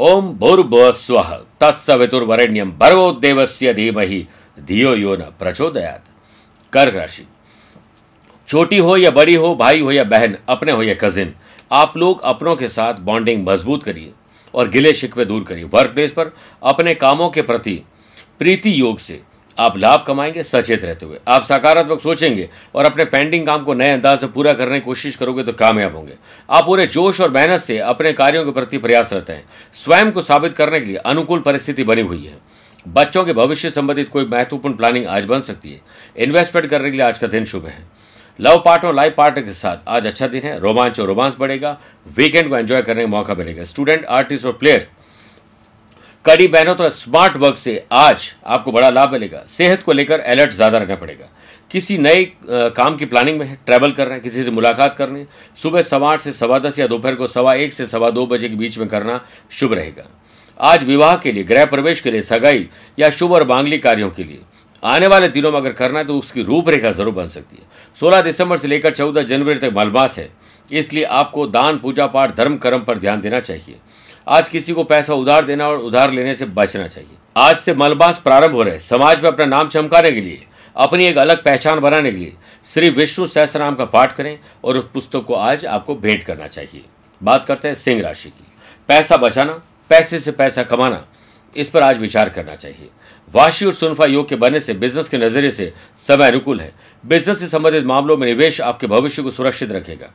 ओम 0.00 0.28
भूर्भुव 0.32 0.90
स्व। 0.92 1.20
तत्सवितुर्वरेण्यम 1.60 2.70
भर्गो 2.72 3.10
देवस्य 3.12 3.72
धीमहि। 3.74 4.26
धियो 4.58 4.94
यो 4.94 5.16
न 5.16 5.22
प्रचोदयात। 5.38 6.04
कर्क 6.72 6.94
राशि 6.94 7.26
छोटी 8.48 8.78
हो 8.78 8.96
या 8.96 9.10
बड़ी 9.10 9.34
हो, 9.34 9.54
भाई 9.54 9.80
हो 9.80 9.92
या 9.92 10.04
बहन, 10.04 10.36
अपने 10.48 10.72
हो 10.72 10.82
या 10.82 10.94
कजिन 10.94 11.34
आप 11.72 11.96
लोग 11.96 12.20
अपनों 12.22 12.56
के 12.56 12.68
साथ 12.68 12.94
बॉन्डिंग 13.00 13.46
मज़बूत 13.46 13.82
करिए 13.82 14.12
और 14.54 14.68
गिले 14.68 14.92
शिकवे 14.94 15.24
दूर 15.24 15.42
करिए। 15.44 15.64
वर्क 15.64 15.90
प्लेस 15.90 16.12
पर 16.12 16.30
अपने 16.62 16.94
कामों 16.94 17.28
के 17.30 17.42
प्रति 17.42 17.80
प्रीति 18.38 18.80
योग 18.80 18.98
से 18.98 19.20
आप 19.58 19.76
लाभ 19.78 20.04
कमाएँगे, 20.06 20.42
सचेत 20.42 20.84
रहते 20.84 21.06
हुए। 21.06 21.18
आप 21.28 21.42
सकारात्मक 21.42 22.00
सोचेंगे 22.00 22.48
और 22.74 22.84
अपने 22.84 23.04
पेंडिंग 23.04 23.46
काम 23.46 23.64
को 23.64 23.74
नए 23.74 23.90
अंदाज 23.90 24.20
से 24.20 24.26
पूरा 24.26 24.52
करने 24.52 24.80
की 24.80 24.84
कोशिश 24.84 25.16
करोगे 25.16 25.42
तो 25.42 25.52
कामयाब 25.52 25.96
होंगे। 25.96 26.14
आप 26.50 26.64
पूरे 26.64 26.86
जोश 26.86 27.20
और 27.20 27.30
मेहनत 27.30 27.60
से 27.60 27.78
अपने 27.78 28.12
कार्यों 28.12 28.44
के 28.44 28.50
प्रति 28.50 28.78
प्रयास 28.78 29.12
रहते 29.12 29.32
हैं। 29.32 29.44
स्वयं 29.74 30.12
को 30.12 30.22
साबित 30.22 30.54
करने 30.54 30.80
के 30.80 30.86
लिए 30.86 30.96
अनुकूल 30.96 31.40
परिस्थिति 31.40 31.84
बनी 31.84 32.02
हुई 32.02 32.24
है। 32.24 32.38
बच्चों 32.88 33.24
के 33.24 33.32
भविष्य 33.32 33.70
संबंधित 33.70 34.08
कोई 34.08 34.24
महत्वपूर्ण 34.24 34.74
प्लानिंग 34.74 35.06
आज 35.06 35.24
बन 35.24 35.40
सकती 35.40 35.72
है। 35.72 35.80
इन्वेस्टमेंट 36.16 36.66
करने 36.66 36.90
के 36.90 36.96
लिए 36.96 37.06
आज 37.06 37.18
का 37.18 37.26
दिन 37.26 37.44
शुभ 37.44 37.66
है। 37.66 37.78
लव 38.40 38.62
पार्टनर 38.64 38.88
और 38.88 38.94
लाइफ 38.94 39.14
पार्टनर 39.16 39.44
के 39.44 39.52
साथ 39.52 39.88
आज 39.88 40.06
अच्छा 40.06 40.26
दिन 40.26 40.42
है। 40.42 40.58
रोमांच 40.58 41.00
और 41.00 41.06
रोमांस 41.06 41.36
बढ़ेगा। 41.40 41.78
वीकेंड 42.16 42.48
को 42.48 42.56
एंजॉय 42.56 42.82
करने 42.82 43.02
का 43.02 43.08
मौका 43.08 43.34
मिलेगा। 43.34 43.64
स्टूडेंट 43.64 44.04
आर्टिस्ट 44.04 44.46
और 44.46 44.52
प्लेयर्स 44.52 44.88
कड़ी 46.24 46.46
मेहनत 46.48 46.80
और 46.80 46.88
स्मार्ट 46.88 47.36
वर्क 47.36 47.56
से 47.56 47.72
आज 47.90 48.24
आपको 48.46 48.72
बड़ा 48.72 48.88
लाभ 48.90 49.12
मिलेगा। 49.12 49.42
सेहत 49.48 49.82
को 49.82 49.92
लेकर 49.92 50.20
अलर्ट 50.20 50.52
ज़्यादा 50.52 50.78
रहना 50.78 50.94
पड़ेगा। 50.96 51.28
किसी 51.70 51.96
नए 51.98 52.24
काम 52.46 52.96
की 52.96 53.04
प्लानिंग 53.04 53.38
में 53.38 53.46
है 53.46 53.58
ट्रैवल 53.66 53.92
कर 53.92 54.04
रहे 54.04 54.14
हैं, 54.14 54.22
किसी 54.22 54.44
से 54.44 54.50
मुलाकात 54.50 54.94
करनी, 54.94 55.24
सुबह 55.58 55.82
सवा 55.82 56.10
आठ 56.12 56.20
से 56.20 56.32
सवा 56.32 56.58
दस 56.58 56.78
या 56.78 56.86
दोपहर 56.86 57.14
को 57.14 57.26
सवा 57.26 57.54
एक 57.54 57.72
से 57.72 57.86
सवा 57.86 58.10
दो 58.10 58.26
बजे 58.26 58.48
के 58.48 58.56
बीच 58.56 58.78
में 58.78 58.86
करना 58.88 59.20
शुभ 59.50 59.72
रहेगा। 59.72 60.06
आज 60.60 60.84
विवाह 60.84 61.16
के 61.16 61.32
लिए, 61.32 61.44
गृह 61.44 61.64
प्रवेश 61.66 62.00
के 62.00 62.10
लिए, 62.10 62.22
सगाई 62.22 62.68
या 62.98 63.10
शुभ 63.10 63.32
और 63.32 63.46
मांगलिक 63.48 63.82
कार्यों 63.82 64.10
के 64.10 64.24
लिए। 64.24 64.40
आने 64.82 65.06
वाले 65.06 65.28
दिनों 65.30 65.52
में 65.52 65.58
अगर 65.58 65.72
करना 65.74 65.98
है 65.98 66.04
तो 66.04 66.18
उसकी 66.18 66.42
रूपरेखा 66.42 66.90
ज़रूर 66.92 67.14
बन 67.14 67.28
सकती 67.28 67.56
है। 67.56 67.66
सोलह 67.96 68.22
दिसंबर 68.22 68.58
से 68.58 68.68
लेकर 68.68 68.90
चौदह 68.92 69.22
जनवरी 69.24 69.58
तक 69.58 69.72
मलमास 69.76 70.18
है। 70.18 70.28
इसलिए 70.70 71.04
आपको 71.04 71.46
दान, 71.48 71.78
पूजा 71.78 72.06
पाठ, 72.06 72.36
धर्म, 72.36 72.56
कर्म 72.58 72.80
पर 72.80 72.98
ध्यान 72.98 73.20
देना 73.20 73.40
चाहिए। 73.40 73.76
आज 74.30 74.48
किसी 74.48 74.72
को 74.72 74.82
पैसा 74.84 75.14
उधार 75.14 75.44
देना 75.44 75.68
और 75.68 75.78
उधार 75.78 76.10
लेने 76.10 76.34
से 76.34 76.46
बचना 76.46 76.86
चाहिए। 76.88 77.16
आज 77.36 77.56
से 77.56 77.72
मलबास 77.74 78.20
प्रारंभ 78.20 78.52
हो 78.52 78.62
रहे 78.62 78.78
समाज 78.78 79.22
में 79.22 79.28
अपना 79.30 79.46
नाम 79.46 79.68
चमकाने 79.68 80.12
के 80.12 80.20
लिए, 80.20 80.46
अपनी 80.76 81.04
एक 81.04 81.16
अलग 81.18 81.42
पहचान 81.44 81.80
बनाने 81.80 82.10
के 82.12 82.16
लिए 82.16 82.32
श्री 82.64 82.90
विष्णु 82.90 83.26
सहस्रनाम 83.26 83.74
का 83.74 83.84
पाठ 83.84 84.12
करें 84.12 84.38
और 84.64 84.78
उस 84.78 84.84
पुस्तक 84.94 85.24
को 85.24 85.34
आज 85.34 85.66
आपको 85.66 85.94
भेंट 85.94 86.22
करना 86.22 86.46
चाहिए। 86.46 86.84
बात 87.20 87.44
करते 87.46 87.68
हैं 87.68 87.74
सिंह 87.74 88.02
राशि 88.02 88.28
की। 88.28 88.44
पैसा 88.88 89.16
बचाना, 89.16 89.60
पैसे 89.90 90.20
से 90.20 90.32
पैसा 90.32 90.62
कमाना, 90.62 91.04
इस 91.56 91.70
पर 91.70 91.82
आज 91.82 91.98
विचार 91.98 92.28
करना 92.28 92.54
चाहिए। 92.54 92.88
वाशी 93.34 93.66
और 93.66 93.72
सुनफा 93.72 94.06
योग 94.06 94.28
के 94.28 94.36
बनने 94.36 94.60
से 94.60 94.74
बिज़नेस 94.74 95.08
के 95.08 95.18
नज़रिए 95.18 95.50
से 95.50 95.72
समय 95.98 96.30
अनुकूल 96.30 96.60
है। 96.60 96.72
बिज़नेस 97.04 97.38
से 97.38 97.48
संबंधित 97.48 97.84
मामलों 97.84 98.16
में 98.16 98.26
निवेश 98.26 98.60
आपके 98.60 98.86
भविष्य 98.86 99.22
को 99.22 99.30
सुरक्षित 99.30 99.72
रखेगा। 99.72 100.12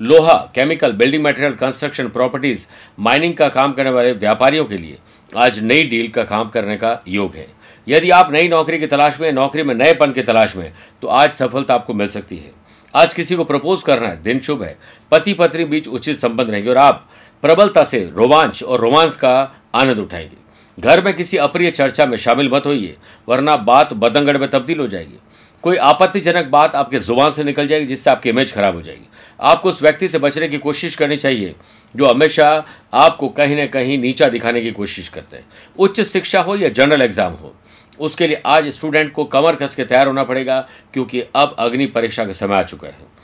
लोहा 0.00 0.34
chemical 0.54 0.92
building 0.92 1.24
material 1.24 1.52
construction 1.52 2.08
properties 2.08 2.66
mining 3.00 3.34
का 3.34 3.48
काम 3.48 3.72
करने 3.72 3.90
वाले 3.90 4.12
व्यापारियों 4.12 4.64
के 4.64 4.76
लिए 4.76 4.98
आज 5.36 5.62
नई 5.62 5.82
डील 5.82 6.08
का 6.08 6.24
काम 6.24 6.48
करने 6.48 6.76
का 6.76 6.98
योग 7.08 7.34
है। 7.34 7.46
यदि 7.88 8.10
आप 8.10 8.32
नई 8.32 8.48
नौकरी 8.48 8.78
की 8.78 8.86
तलाश 8.86 9.20
में, 9.20 9.32
नौकरी 9.32 9.62
में 9.62 9.74
नएपन 9.74 10.12
की 10.12 10.22
तलाश 10.22 10.56
में 10.56 10.72
तो 11.02 11.08
आज 11.08 11.32
सफलता 11.32 11.74
आपको 11.74 11.94
मिल 11.94 12.08
सकती 12.08 12.36
है। 12.36 12.52
आज 12.94 13.14
किसी 13.14 13.36
को 13.36 13.44
प्रपोज 13.44 13.82
करना 13.82 14.08
है, 14.08 14.22
दिन 14.22 14.40
शुभ 14.40 14.62
है। 14.62 14.76
पति 15.10 15.32
पत्नी 15.32 15.64
बीच 15.64 15.88
उचित 15.88 16.16
संबंध 16.16 16.50
रहेंगे 16.50 16.70
और 16.70 16.78
आप 16.78 17.08
प्रबलता 17.42 17.84
से 17.84 18.10
रोमांच 18.14 18.62
और 18.62 18.80
रोमांस 18.80 19.16
का 19.16 19.62
आनंद 19.74 19.98
उठाएँगे। 19.98 20.44
घर 20.78 21.04
में 21.04 21.14
किसी 21.14 21.36
अप्रिय 21.36 21.70
चर्चा 21.70 22.06
में 22.06 22.16
शामिल 22.18 22.50
मत 22.52 22.66
होइए, 22.66 22.96
वरना 23.28 23.56
बात 23.56 23.92
बदंगड़ 23.92 24.36
में 24.38 24.50
तब्दील 24.50 24.80
हो 24.80 24.86
जाएगी। 24.86 25.18
कोई 25.62 25.76
आपत्तिजनक 25.76 26.46
बात 26.46 26.74
आपके 26.76 26.98
ज़ुबान 26.98 27.32
से 27.32 27.44
निकल 27.44 27.66
जाएगी, 27.66 27.86
जिससे 27.86 28.10
आपकी 28.10 28.28
इमेज 28.28 28.52
खराब 28.54 28.74
हो 28.74 28.82
जाएगी। 28.82 29.08
आपको 29.40 29.68
उस 29.68 29.82
व्यक्ति 29.82 30.08
से 30.08 30.18
बचने 30.18 30.48
की 30.48 30.58
कोशिश 30.58 30.96
करनी 30.96 31.16
चाहिए, 31.16 31.54
जो 31.94 32.06
हमेशा 32.06 32.64
आपको 32.94 33.28
कहीं 33.30 33.56
ना 33.56 33.66
कहीं 33.68 33.98
नीचा 33.98 34.28
दिखाने 34.28 34.60
की 34.60 34.70
कोशिश 34.72 35.08
करते 35.08 35.36
हैं। 35.36 35.44
उच्च 35.78 36.00
शिक्षा 36.02 36.40
हो 36.40 36.56
या 36.56 36.68
जनरल 36.70 37.02
एग्ज़ाम 37.02 37.32
हो, 37.32 37.54
उसके 38.00 38.26
लिए 38.26 38.42
आज 38.46 38.68
स्टूडेंट 38.68 39.12
को 39.12 39.24
कमर 39.26 39.56
कस 39.56 39.74
के 39.74 39.84
तैयार 39.84 40.06
होना 40.06 40.24
पड़ेगा, 40.24 40.60
क्योंकि 40.94 41.22
अब 41.34 41.56
अग्नि 41.58 41.86
परीक्षा 41.88 42.24
का 42.24 42.32
समय 42.34 42.56
आ 42.56 42.62
चुका 42.62 42.88
है। 42.88 43.14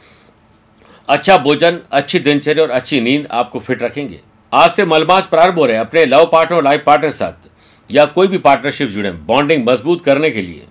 अच्छा 1.08 1.36
भोजन, 1.38 1.80
अच्छी 1.92 2.18
दिनचर्या 2.20 2.64
और 2.64 2.70
अच्छी 2.70 3.00
नींद 3.00 3.26
आपको 3.30 3.58
फिट 3.60 3.82
रखेंगे। 3.82 4.20
आज 4.52 4.70
से 4.70 4.84
मलमास 4.84 5.26
प्रारंभ 5.26 5.58
हो 5.58 5.64
रहे 5.66 5.76
हैं, 5.76 5.84
अपने 5.84 6.04
लव 6.06 6.28
पार्टनर 6.32 6.56
और 6.56 6.64
लाइफ 6.64 6.82
पार्टनर 6.86 7.10
साथ, 7.12 7.48
या 7.90 8.04
कोई 8.06 8.26
भी 8.26 8.38
पार्टनरशिप 8.40 8.88
जुड़े। 8.88 9.10
बॉन्डिंग 9.10 9.66
मज़बूत 9.68 10.04
करने 10.04 10.30
के 10.30 10.42
लिए 10.42 10.66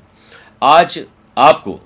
आज 0.63 0.99
आपको 1.37 1.79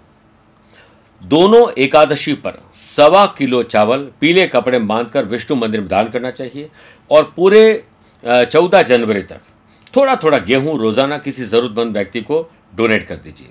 दोनों 1.25 1.69
एकादशी 1.73 2.33
पर 2.35 2.59
सवा 2.75 3.25
किलो 3.37 3.61
चावल 3.63 3.99
पीले 4.21 4.45
कपड़े 4.47 4.79
में 4.79 4.87
बांधकर 4.87 5.25
विष्णु 5.25 5.57
मंदिर 5.57 5.81
में 5.81 5.87
दान 5.89 6.09
करना 6.09 6.31
चाहिए 6.31 6.69
और 7.11 7.23
पूरे 7.35 7.61
चौदह 8.23 8.81
जनवरी 8.83 9.21
तक 9.23 9.41
थोड़ा 9.93 10.15
थोड़ा 10.15 10.37
गेहूँ, 10.39 10.77
रोज़ाना 10.79 11.17
किसी 11.17 11.45
जरूरतमंद 11.45 11.93
व्यक्ति 11.93 12.21
को 12.21 12.41
डोनेट 12.73 13.07
कर 13.07 13.15
दीजिए। 13.15 13.47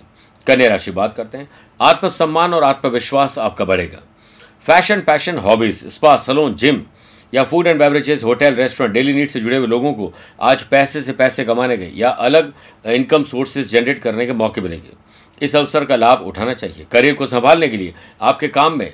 कन्या 0.47 0.69
राशि 0.69 0.91
बात 0.91 1.15
करते 1.15 1.39
हैं। 1.39 1.49
आत्मसम्मान 1.81 2.55
और 2.55 2.65
आत्मविश्वास 2.65 3.39
आपका 3.39 3.65
बढ़ेगा। 3.65 4.03
Fashion, 4.65 5.01
passion, 5.01 5.39
hobbies, 5.39 5.85
spa, 5.89 6.17
salon, 6.17 6.55
gym 6.55 6.83
या 7.33 7.45
food 7.45 7.67
and 7.67 7.79
beverages, 7.79 8.25
hotel, 8.25 8.55
restaurant, 8.55 8.95
daily 8.95 9.15
need 9.15 9.29
से 9.29 9.41
जुड़े 9.41 9.57
हुए 9.57 9.67
लोगों 9.67 9.93
को 9.93 10.13
आज 10.43 10.63
पैसे 10.65 11.03
से 11.03 11.13
पैसे 11.15 11.45
कमाने 11.45 11.77
के 11.77 11.91
या 11.95 12.11
अलग 12.27 12.53
इनकम 12.85 13.25
सोर्सेज 13.25 13.71
जनरेट 13.71 13.99
करने 13.99 14.27
के 14.27 14.33
मौके 14.35 14.61
मिलेंगे। 14.61 15.04
इस 15.39 15.57
अवसर 15.57 15.85
का 15.85 15.97
लाभ 15.97 16.23
उठाना 16.23 16.53
चाहिए, 16.55 16.87
करियर 16.93 17.15
को 17.15 17.27
संभालने 17.27 17.69
के 17.69 17.77
लिए। 17.77 17.95
आपके 18.23 18.49
काम 18.51 18.79
में 18.79 18.93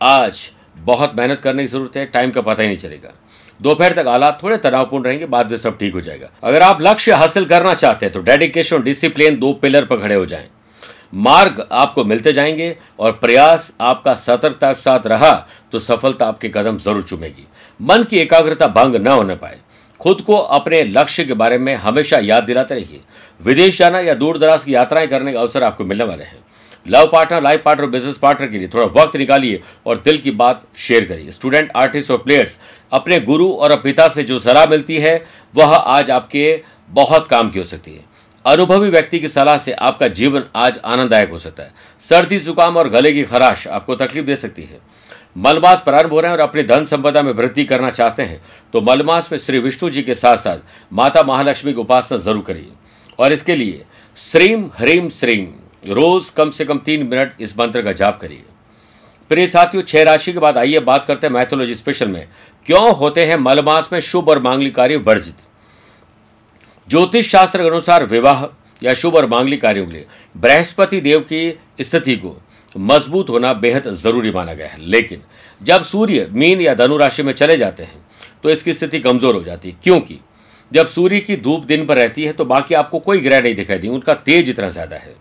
आज 0.00 0.50
बहुत 0.76 1.14
मेहनत 1.16 1.40
करने 1.40 1.62
की 1.62 1.68
ज़रूरत 1.68 1.96
है, 1.96 2.04
टाइम 2.06 2.30
का 2.30 2.40
पता 2.42 2.62
ही 2.62 2.68
नहीं 2.68 2.78
चलेगा। 2.78 3.12
दोपहर 3.60 3.92
तक 3.92 4.06
हालात 4.08 4.38
थोड़े 4.42 4.56
तनावपूर्ण 4.58 5.04
रहेंगे, 5.04 5.26
बाद 5.26 5.50
में 5.50 5.58
सब 5.58 5.78
ठीक 5.78 5.94
हो 5.94 6.00
जाएगा। 6.00 6.30
अगर 6.42 6.62
आप 6.62 6.78
लक्ष्य 6.82 7.12
हासिल 7.14 7.44
करना 7.46 7.74
चाहते 7.74 8.06
हैं 8.06 8.12
तो 8.12 8.20
डेडिकेशन 8.22 8.82
डिसिप्लिन 8.82 9.38
दो 9.38 9.52
पिलर 9.54 9.84
पर 9.84 10.00
खड़े 10.00 10.14
हो 10.14 10.26
जाएँ। 10.26 10.48
मार्ग 11.16 11.66
आपको 11.72 12.04
मिलते 12.04 12.32
जाएँगे 12.32 12.76
और 12.98 13.12
प्रयास 13.14 13.72
आपका 13.80 14.14
सतर्कता 14.16 14.68
के 14.68 14.80
साथ 14.80 15.06
रहा 15.06 15.32
तो 15.72 15.78
सफलता 15.78 16.26
आपके 16.26 16.48
कदम 16.48 16.78
ज़रूर 16.78 17.02
चुमेगी। 17.02 17.46
मन 17.80 18.04
की 18.04 18.18
एकाग्रता 18.18 18.66
भंग 18.68 18.96
न 18.96 19.06
होने 19.08 19.34
पाए। 19.36 19.58
खुद 20.00 20.20
को 20.20 20.36
अपने 20.36 20.82
लक्ष्य 20.84 21.24
के 21.24 21.34
बारे 21.34 21.58
में 21.58 21.74
हमेशा 21.76 22.18
याद 22.18 22.44
दिलाते 22.44 22.74
रहिए। 22.74 23.00
विदेश 23.40 23.78
जाना 23.78 24.00
या 24.00 24.14
दूर 24.14 24.38
दराज 24.38 24.64
की 24.64 24.74
यात्राएँ 24.74 25.06
करने 25.08 25.32
का 25.32 25.40
अवसर 25.40 25.62
आपको 25.62 25.84
मिलने 25.84 26.04
वाले 26.04 26.24
हैं। 26.24 26.38
लव 26.86 27.06
पार्टनर, 27.06 27.42
लाइफ 27.42 27.62
पार्टनर 27.64 27.84
और 27.84 27.90
बिज़नेस 27.90 28.18
पार्टनर 28.18 28.48
के 28.48 28.58
लिए 28.58 28.68
थोड़ा 28.68 28.84
वक्त 28.94 29.16
निकालिए 29.16 29.60
और 29.86 29.96
दिल 30.04 30.18
की 30.18 30.30
बात 30.32 30.62
शेयर 30.78 31.04
करिए। 31.04 31.30
स्टूडेंट, 31.30 31.70
आर्टिस्ट 31.76 32.10
और 32.10 32.18
प्लेयर्स, 32.18 32.58
अपने 32.92 33.20
गुरु 33.22 33.48
और 33.48 33.76
पिता 33.80 34.08
से 34.08 34.22
जो 34.22 34.38
सलाह 34.38 34.66
मिलती 34.66 34.98
है, 34.98 35.22
वह 35.54 35.74
आज 35.74 36.10
आपके 36.10 36.62
बहुत 36.90 37.28
काम 37.28 37.50
की 37.50 37.58
हो 37.58 37.64
सकती 37.66 37.90
है। 37.90 38.04
अनुभवी 38.44 38.88
व्यक्ति 38.90 39.18
की 39.18 39.28
सलाह 39.28 39.58
से 39.58 39.72
आपका 39.72 40.08
जीवन 40.10 40.44
आज 40.56 40.78
आनंददायक 40.78 41.30
हो 41.30 41.38
सकता 41.38 41.62
है। 41.62 41.72
सर्दी, 42.02 42.38
जुकाम 42.38 42.76
और 42.76 42.88
गले 42.88 43.12
की 43.12 43.22
खराश 43.24 43.66
आपको 43.68 43.94
तकलीफ़ 43.96 44.26
दे 44.26 44.36
सकती 44.36 44.62
है। 44.62 44.78
मलमास 45.38 45.82
प्रारंभ 45.82 46.12
हो 46.12 46.20
रहे 46.20 46.30
हैं 46.30 46.38
और 46.38 46.42
अपनी 46.42 46.62
धन 46.64 46.84
संपदा 46.86 47.22
में 47.22 47.32
वृद्धि 47.32 47.64
करना 47.64 47.90
चाहते 47.90 48.22
हैं 48.22 48.40
तो 48.74 48.80
मलमास 48.82 49.28
में 49.32 49.38
श्री 49.38 49.58
विष्णु 49.58 49.90
जी 49.90 50.02
के 50.02 50.14
साथ 50.16 50.36
साथ 50.38 50.92
माता 50.92 51.22
महालक्ष्मी 51.22 51.72
की 51.72 51.80
उपासना 51.80 52.18
ज़रूर 52.18 52.42
करिए। 52.42 52.72
और 53.20 53.32
इसके 53.32 53.56
लिए, 53.56 53.84
श्रीम, 54.16 54.64
ह्रीम, 54.76 55.08
श्रीम, 55.10 55.46
रोज 55.84 56.30
कम 56.30 56.50
से 56.50 56.64
कम 56.64 56.78
तीन 56.78 57.06
मिनट 57.06 57.34
इस 57.40 57.58
मंत्र 57.58 57.82
का 57.82 57.92
जाप 57.92 58.18
करिए। 58.20 58.42
प्रिय 59.30 59.46
साथियों, 59.46 59.82
छह 59.82 60.02
राशि 60.02 60.32
के 60.32 60.38
बाद 60.38 60.58
आइए, 60.58 60.78
बात 60.80 61.04
करते 61.04 61.26
हैं 61.26 61.34
मैथोलॉजी 61.34 61.74
स्पेशल 61.74 62.08
में। 62.08 62.26
क्यों 62.66 62.94
होते 62.96 63.24
हैं 63.26 63.36
मलमास 63.38 63.88
में 63.92 64.00
शुभ 64.00 64.28
और 64.28 64.42
मांगलिक 64.42 64.74
कार्य 64.74 64.96
वर्जित? 64.98 65.36
ज्योतिष 66.88 67.28
शास्त्र 67.28 67.62
के 67.62 67.68
अनुसार 67.68 68.04
विवाह 68.06 68.44
या 68.82 68.94
शुभ 68.94 69.14
और 69.16 69.26
मांगलिक 69.26 69.60
कार्यों 69.62 69.86
के 69.86 69.92
लिए 69.92 70.06
बृहस्पति 70.34 71.00
देव 71.00 71.20
की 71.22 71.58
स्थिति 71.80 72.16
को 72.16 72.36
मज़बूत 72.78 73.30
होना 73.30 73.52
बेहद 73.54 73.88
ज़रूरी 73.92 74.30
माना 74.30 74.54
गया 74.54 74.68
है। 74.68 74.80
लेकिन 74.80 75.22
जब 75.60 75.82
सूर्य, 75.84 76.28
मीन 76.32 76.60
या 76.60 76.74
धनु 76.74 76.96
राशि 76.96 77.22
में 77.22 77.32
चले 77.32 77.56
जाते 77.56 77.82
हैं 77.82 78.02
तो 78.42 78.50
इसकी 78.50 78.72
स्थिति 78.74 78.98
कमज़ोर 79.00 79.34
हो 79.34 79.42
जाती 79.42 79.70
है। 79.70 79.76
क्योंकि 79.82 80.18
जब 80.72 80.88
सूर्य 80.88 81.20
की 81.20 81.36
धूप 81.36 81.64
दिन 81.64 81.86
पर 81.86 81.96
रहती 81.96 82.24
है 82.24 82.32
तो 82.32 82.44
बाकी 82.44 82.74
आपको 82.74 82.98
कोई 82.98 83.20
ग्रह 83.20 83.40
नहीं 83.42 83.54
दिखाई 83.54 83.78
दी 83.78 83.88
उनका 83.88 84.14
तेज 84.16 84.50
इतना 84.50 84.68
ज़्यादा 84.68 84.96
है। 84.96 85.14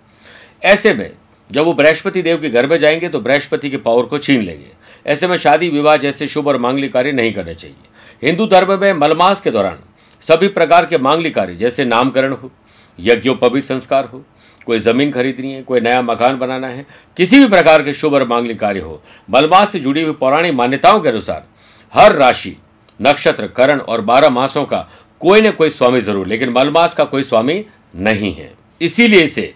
ऐसे 0.64 0.94
में, 0.94 1.12
जब 1.50 1.66
वो 1.66 1.74
बृहस्पति 1.74 2.22
देव 2.22 2.38
के 2.38 2.50
घर 2.50 2.68
में 2.68 2.78
जाएँगे 2.80 3.10
तो 3.10 3.20
बृहस्पति 3.20 3.70
के 3.70 3.78
पावर 3.80 4.06
को 4.06 4.18
छीन 4.18 4.42
लेंगे। 4.42 4.72
ऐसे 5.06 5.28
में 5.28 5.38
शादी 5.38 5.70
विवाह 5.70 5.98
जैसे 5.98 6.28
शुभ 6.28 6.48
और 6.48 6.58
मांगलिक 6.58 6.94
कार्य 6.94 7.12
नहीं 7.12 7.34
करने 7.34 7.54
चाहिए। 7.56 8.28
हिंदू 8.28 8.48
धर्म 8.48 8.80
में 8.82 8.92
मलमास 8.94 9.42
के 9.42 9.52
दौरान 9.52 9.80
सभी 10.24 10.48
प्रकार 10.50 10.86
के 10.86 10.98
मांगलिक 10.98 11.36
कार्य, 11.36 11.56
जैसे 11.56 11.86
नामकरण 11.86 12.34
हो 12.34 12.52
यज्ञोपवी 13.00 13.62
संस्कार 13.62 14.06
हो, 14.06 14.24
कोई 14.68 14.80
ज़मीन 14.80 15.12
खरीदनी 15.12 15.52
है, 15.52 15.62
कोई 15.64 15.80
नया 15.80 16.02
मकान 16.02 16.38
बनाना 16.38 16.68
है, 16.68 16.86
किसी 17.18 17.40
भी 17.40 17.48
प्रकार 17.48 17.84
के 17.84 17.94
शुभ 17.94 18.14
और 18.14 18.28
मांगलिक 18.28 18.60
कार्य 18.60 18.80
हो, 18.80 19.02
मलमास 19.30 19.72
से 19.72 19.80
जुड़ी 19.80 20.02
हुई 20.04 20.14
पौराणिक 20.14 20.54
मान्यताओं 20.54 21.00
के 21.00 21.10
अनुसार 21.10 21.46
हर 21.94 22.16
राशि, 22.16 22.56
नक्षत्र, 23.00 23.48
करण 23.48 23.80
और 23.80 24.02
बारह 24.02 24.30
मासों 24.30 24.66
का 24.66 24.88
कोई 25.22 25.42
न 25.42 25.52
कोई 25.52 25.70
स्वामी 25.70 26.02
ज़रूर, 26.02 26.28
लेकिन 26.28 26.50
मलमास 26.50 26.94
का 26.94 27.04
कोई 27.04 27.24
स्वामी 27.24 27.64
नहीं 27.96 28.34
है। 28.34 28.52
इसीलिए 28.82 29.22
इसे 29.22 29.54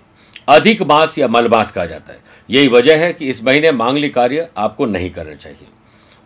अधिक 0.50 0.82
मास 0.82 1.18
या 1.18 1.28
मलमास 1.28 1.72
कहा 1.72 1.86
जाता 1.86 2.14
है। 2.14 2.20
यही 2.50 2.68
वजह 2.68 2.98
है 2.98 3.12
कि 3.14 3.30
इस 3.30 3.44
महीने 3.44 3.72
मांगलिक 3.72 4.14
कार्य 4.16 4.48
आपको 4.58 4.86
नहीं 4.86 5.10
करना 5.10 5.36
चाहिए। 5.36 5.68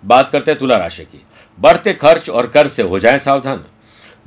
बात 0.05 0.29
करते 0.29 0.51
हैं 0.51 0.59
तुला 0.59 0.77
राशि 0.77 1.03
की। 1.03 1.23
बढ़ते 1.57 1.93
खर्च 1.93 2.29
और 2.29 2.47
कर 2.47 2.67
से 2.67 2.83
हो 2.83 2.99
जाए 2.99 3.19
सावधान। 3.19 3.63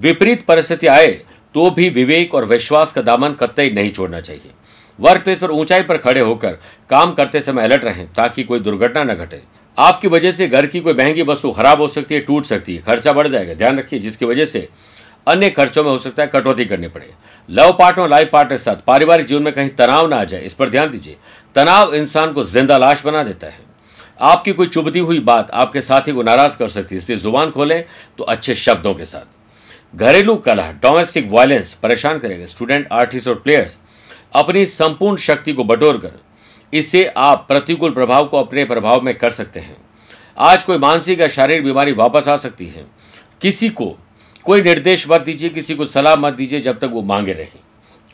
विपरीत 0.01 0.43
परिस्थिति 0.43 0.87
आए 0.87 1.11
तो 1.55 1.71
भी 1.71 1.89
विवेक 1.91 2.35
और 2.35 2.45
विश्वास 2.45 2.93
का 2.93 3.03
दामन 3.03 3.33
कतई 3.33 3.71
नहीं 3.71 3.91
छोड़ना 3.91 4.21
चाहिए। 4.21 4.51
वर्क 4.99 5.23
प्लेस 5.25 5.39
पर 5.39 5.51
ऊंचाई 5.51 5.83
पर 5.83 5.99
खड़े 5.99 6.21
होकर 6.21 6.59
काम 6.91 7.13
करते 7.15 7.41
समय 7.41 7.65
अलर्ट 7.65 7.85
रहें 7.85 8.07
ताकि 8.15 8.43
कोई 8.45 8.61
दुर्घटना 8.61 9.05
न 9.05 9.15
घटे। 9.15 9.41
आपकी 9.77 10.09
वजह 10.09 10.33
से 10.33 10.49
घर 10.49 10.67
की 10.67 10.81
कोई 10.81 10.95
महँगी 10.95 11.23
वस्तु 11.23 11.51
खराब 11.51 11.81
हो 11.81 11.89
सकती 11.89 12.15
है, 12.15 12.21
टूट 12.21 12.45
सकती 12.45 12.75
है, 12.75 12.83
खर्चा 12.83 13.13
बढ़ 13.13 13.29
जाएगा। 13.29 13.55
ध्यान 13.55 13.79
रखिए, 13.79 13.99
जिसकी 13.99 14.25
वजह 14.25 14.45
से 14.45 14.69
अन्य 15.27 15.51
खर्चों 15.51 15.83
में 15.85 15.91
हो 15.91 15.99
सकता 15.99 16.23
है 16.23 16.29
कटौती 16.29 16.65
करनी 16.65 16.89
पड़े। 16.89 17.11
लव 17.49 17.73
पार्टनर 17.73 18.09
लाइफ 18.09 18.31
पार्टनर 18.33 18.51
के 18.51 18.59
साथ 18.59 18.77
पारिवारिक 18.87 19.27
जीवन 19.27 19.43
में 19.43 19.53
कहीं 19.53 19.69
तनाव 19.71 20.09
ना 20.09 20.17
आ 20.17 20.25
जाए, 20.25 20.41
इस 20.41 20.55
पर 20.55 20.69
ध्यान 20.71 20.91
दीजिए। 20.91 21.17
तनाव 21.57 21.95
इंसान 21.95 22.33
को 22.33 22.43
ज़िंदा 22.45 22.79
लाश 22.79 23.05
बना 23.05 23.23
देता 23.25 23.47
है। 23.47 23.69
आपकी 24.23 24.53
कोई 24.53 24.67
चुभती 24.69 24.99
हुई 25.01 25.19
बात 25.21 25.51
आपके 25.53 25.81
साथी 25.83 26.13
को 26.13 26.23
नाराज़ 26.23 26.57
कर 26.59 26.69
सकती 26.69 26.95
है, 26.95 26.99
इसलिए 26.99 27.19
ज़ुबान 27.19 27.51
खोलें 27.51 27.85
तो 28.19 28.25
अच्छे 28.25 28.55
शब्दों 28.57 28.95
के 28.95 29.05
साथ। 29.05 29.97
घरेलू 29.97 30.37
कलह 30.39 30.73
डोमेस्टिक 30.83 31.31
वायलेंस 31.31 31.73
परेशान 31.75 32.19
करेगा। 32.19 32.47
स्टूडेंट 32.47 32.89
आर्टिस्ट 32.93 33.29
और 33.29 33.35
प्लेयर्स 33.37 33.77
अपनी 34.35 34.65
संपूर्ण 34.69 35.17
शक्ति 35.19 35.53
को 35.53 35.65
बटोर 35.65 35.97
कर, 35.99 36.13
इससे 36.73 37.05
आप 37.09 37.45
प्रतिकूल 37.49 37.91
प्रभाव 37.93 38.27
को 38.27 38.39
अपने 38.39 38.65
प्रभाव 38.65 39.01
में 39.03 39.15
कर 39.17 39.31
सकते 39.33 39.61
हैं। 39.61 39.77
आज 40.41 40.63
कोई 40.63 40.79
मानसिक 40.79 41.21
या 41.21 41.29
शारीरिक 41.29 41.65
बीमारी 41.65 41.93
वापस 41.95 42.29
आ 42.29 42.37
सकती 42.39 42.67
है। 42.67 42.85
किसी 43.43 43.69
को 43.71 43.97
कोई 44.47 44.63
निर्देश 44.63 45.07
मत 45.11 45.21
दीजिए, 45.21 45.49
किसी 45.49 45.75
को 45.75 45.85
सलाह 45.85 46.17
मत 46.17 46.35
दीजिए 46.35 46.61
जब 46.61 46.79
तक 46.79 46.91
वो 46.93 47.03
मांगे 47.03 47.33
रहे 47.33 47.59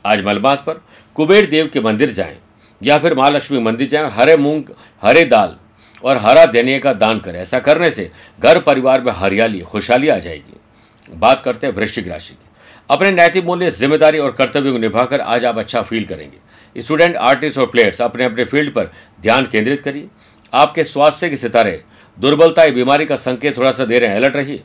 आज 0.04 0.25
मलमास 0.25 0.62
पर 0.66 0.80
कुबेर 1.16 1.47
देव 1.47 1.71
के 1.73 1.80
मंदिर 1.80 2.11
जाएँ, 2.11 2.37
या 2.80 2.99
फिर 2.99 3.14
महालक्ष्मी 3.14 3.61
मंदिर 3.61 3.88
जाएँ, 3.88 4.11
हरे 4.11 4.37
मूंग, 4.37 4.64
हरे 5.02 5.25
दाल 5.26 5.56
और 6.04 6.16
हरा 6.16 6.45
देने 6.47 6.78
का 6.78 6.92
दान 6.95 7.18
करें। 7.21 7.38
ऐसा 7.40 7.59
करने 7.61 7.90
से 7.90 8.11
घर 8.38 8.61
परिवार 8.61 9.00
में 9.00 9.12
हरियाली, 9.12 9.61
खुशहाली 9.62 10.09
आ 10.09 10.18
जाएगी। 10.18 11.14
बात 11.14 11.42
करते 11.42 11.66
हैं 11.66 11.75
वृश्चिक 11.75 12.09
राशि 12.09 12.35
की। 12.35 12.49
अपने 12.90 13.11
नैतिक 13.12 13.45
मूल्य, 13.45 13.71
ज़िम्मेदारी 13.71 14.18
और 14.18 14.33
कर्तव्य 14.33 14.73
को 14.73 14.78
निभाकर 14.78 15.21
आज 15.21 15.45
आप 15.45 15.59
अच्छा 15.59 15.83
फील 15.83 16.04
करेंगे। 16.04 16.83
स्टूडेंट 16.83 17.16
आर्टिस्ट 17.16 17.59
और 17.59 17.66
प्लेयर्स 17.66 18.00
अपने 18.02 18.25
अपने 18.25 18.45
फ़ील्ड 18.45 18.75
पर 18.75 18.90
ध्यान 19.23 19.47
केंद्रित 19.47 19.80
करिए। 19.83 20.09
आपके 20.52 20.85
स्वास्थ्य 20.85 21.28
के 21.28 21.37
सितारे, 21.37 21.83
दुर्बलता 22.18 22.64
या 22.64 22.71
बीमारी 22.73 23.06
का 23.06 23.16
संकेत 23.16 23.56
थोड़ा 23.56 23.71
सा 23.73 23.85
दे 23.85 23.99
रहे 23.99 24.09
हैं। 24.09 24.16
अलर्ट 24.16 24.37
रहिए। 24.37 24.62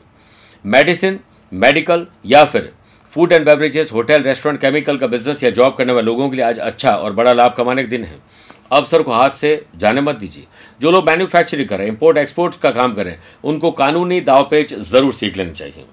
मेडिसिन 0.64 1.18
मेडिकल 1.52 2.06
या 2.26 2.44
फिर 2.44 2.72
food 3.12 3.32
and 3.32 3.44
beverages, 3.46 3.92
hotel, 3.92 4.22
restaurant, 4.22 4.60
chemical 4.60 4.96
का 4.96 5.06
बिज़नेस 5.06 5.42
या 5.44 5.50
जॉब 5.50 5.74
करने 5.76 5.92
वाले 5.92 6.06
लोगों 6.06 6.28
के 6.30 6.36
लिए 6.36 6.44
आज 6.44 6.58
अच्छा 6.60 6.90
और 6.90 7.12
बड़ा 7.12 7.32
लाभ 7.32 7.54
कमाने 7.56 7.82
के 7.82 7.88
दिन 7.88 8.04
है। 8.04 8.18
अवसर 8.72 9.02
को 9.02 9.12
हाथ 9.12 9.30
से 9.30 9.64
जाने 9.76 10.00
मत 10.00 10.16
दीजिए। 10.16 10.46
जो 10.80 10.90
लोग 10.90 11.06
मैन्युफैक्चरिंग 11.06 11.68
करें 11.68 11.86
इंपोर्ट 11.86 12.18
एक्सपोर्ट 12.18 12.54
का 12.60 12.70
काम 12.70 12.94
करें 12.94 13.16
उनको 13.44 13.70
कानूनी 13.72 14.20
दावपेच 14.22 14.74
ज़रूर 14.74 15.12
सीख 15.12 15.36
लेनी 15.36 15.52
चाहिए। 15.52 15.84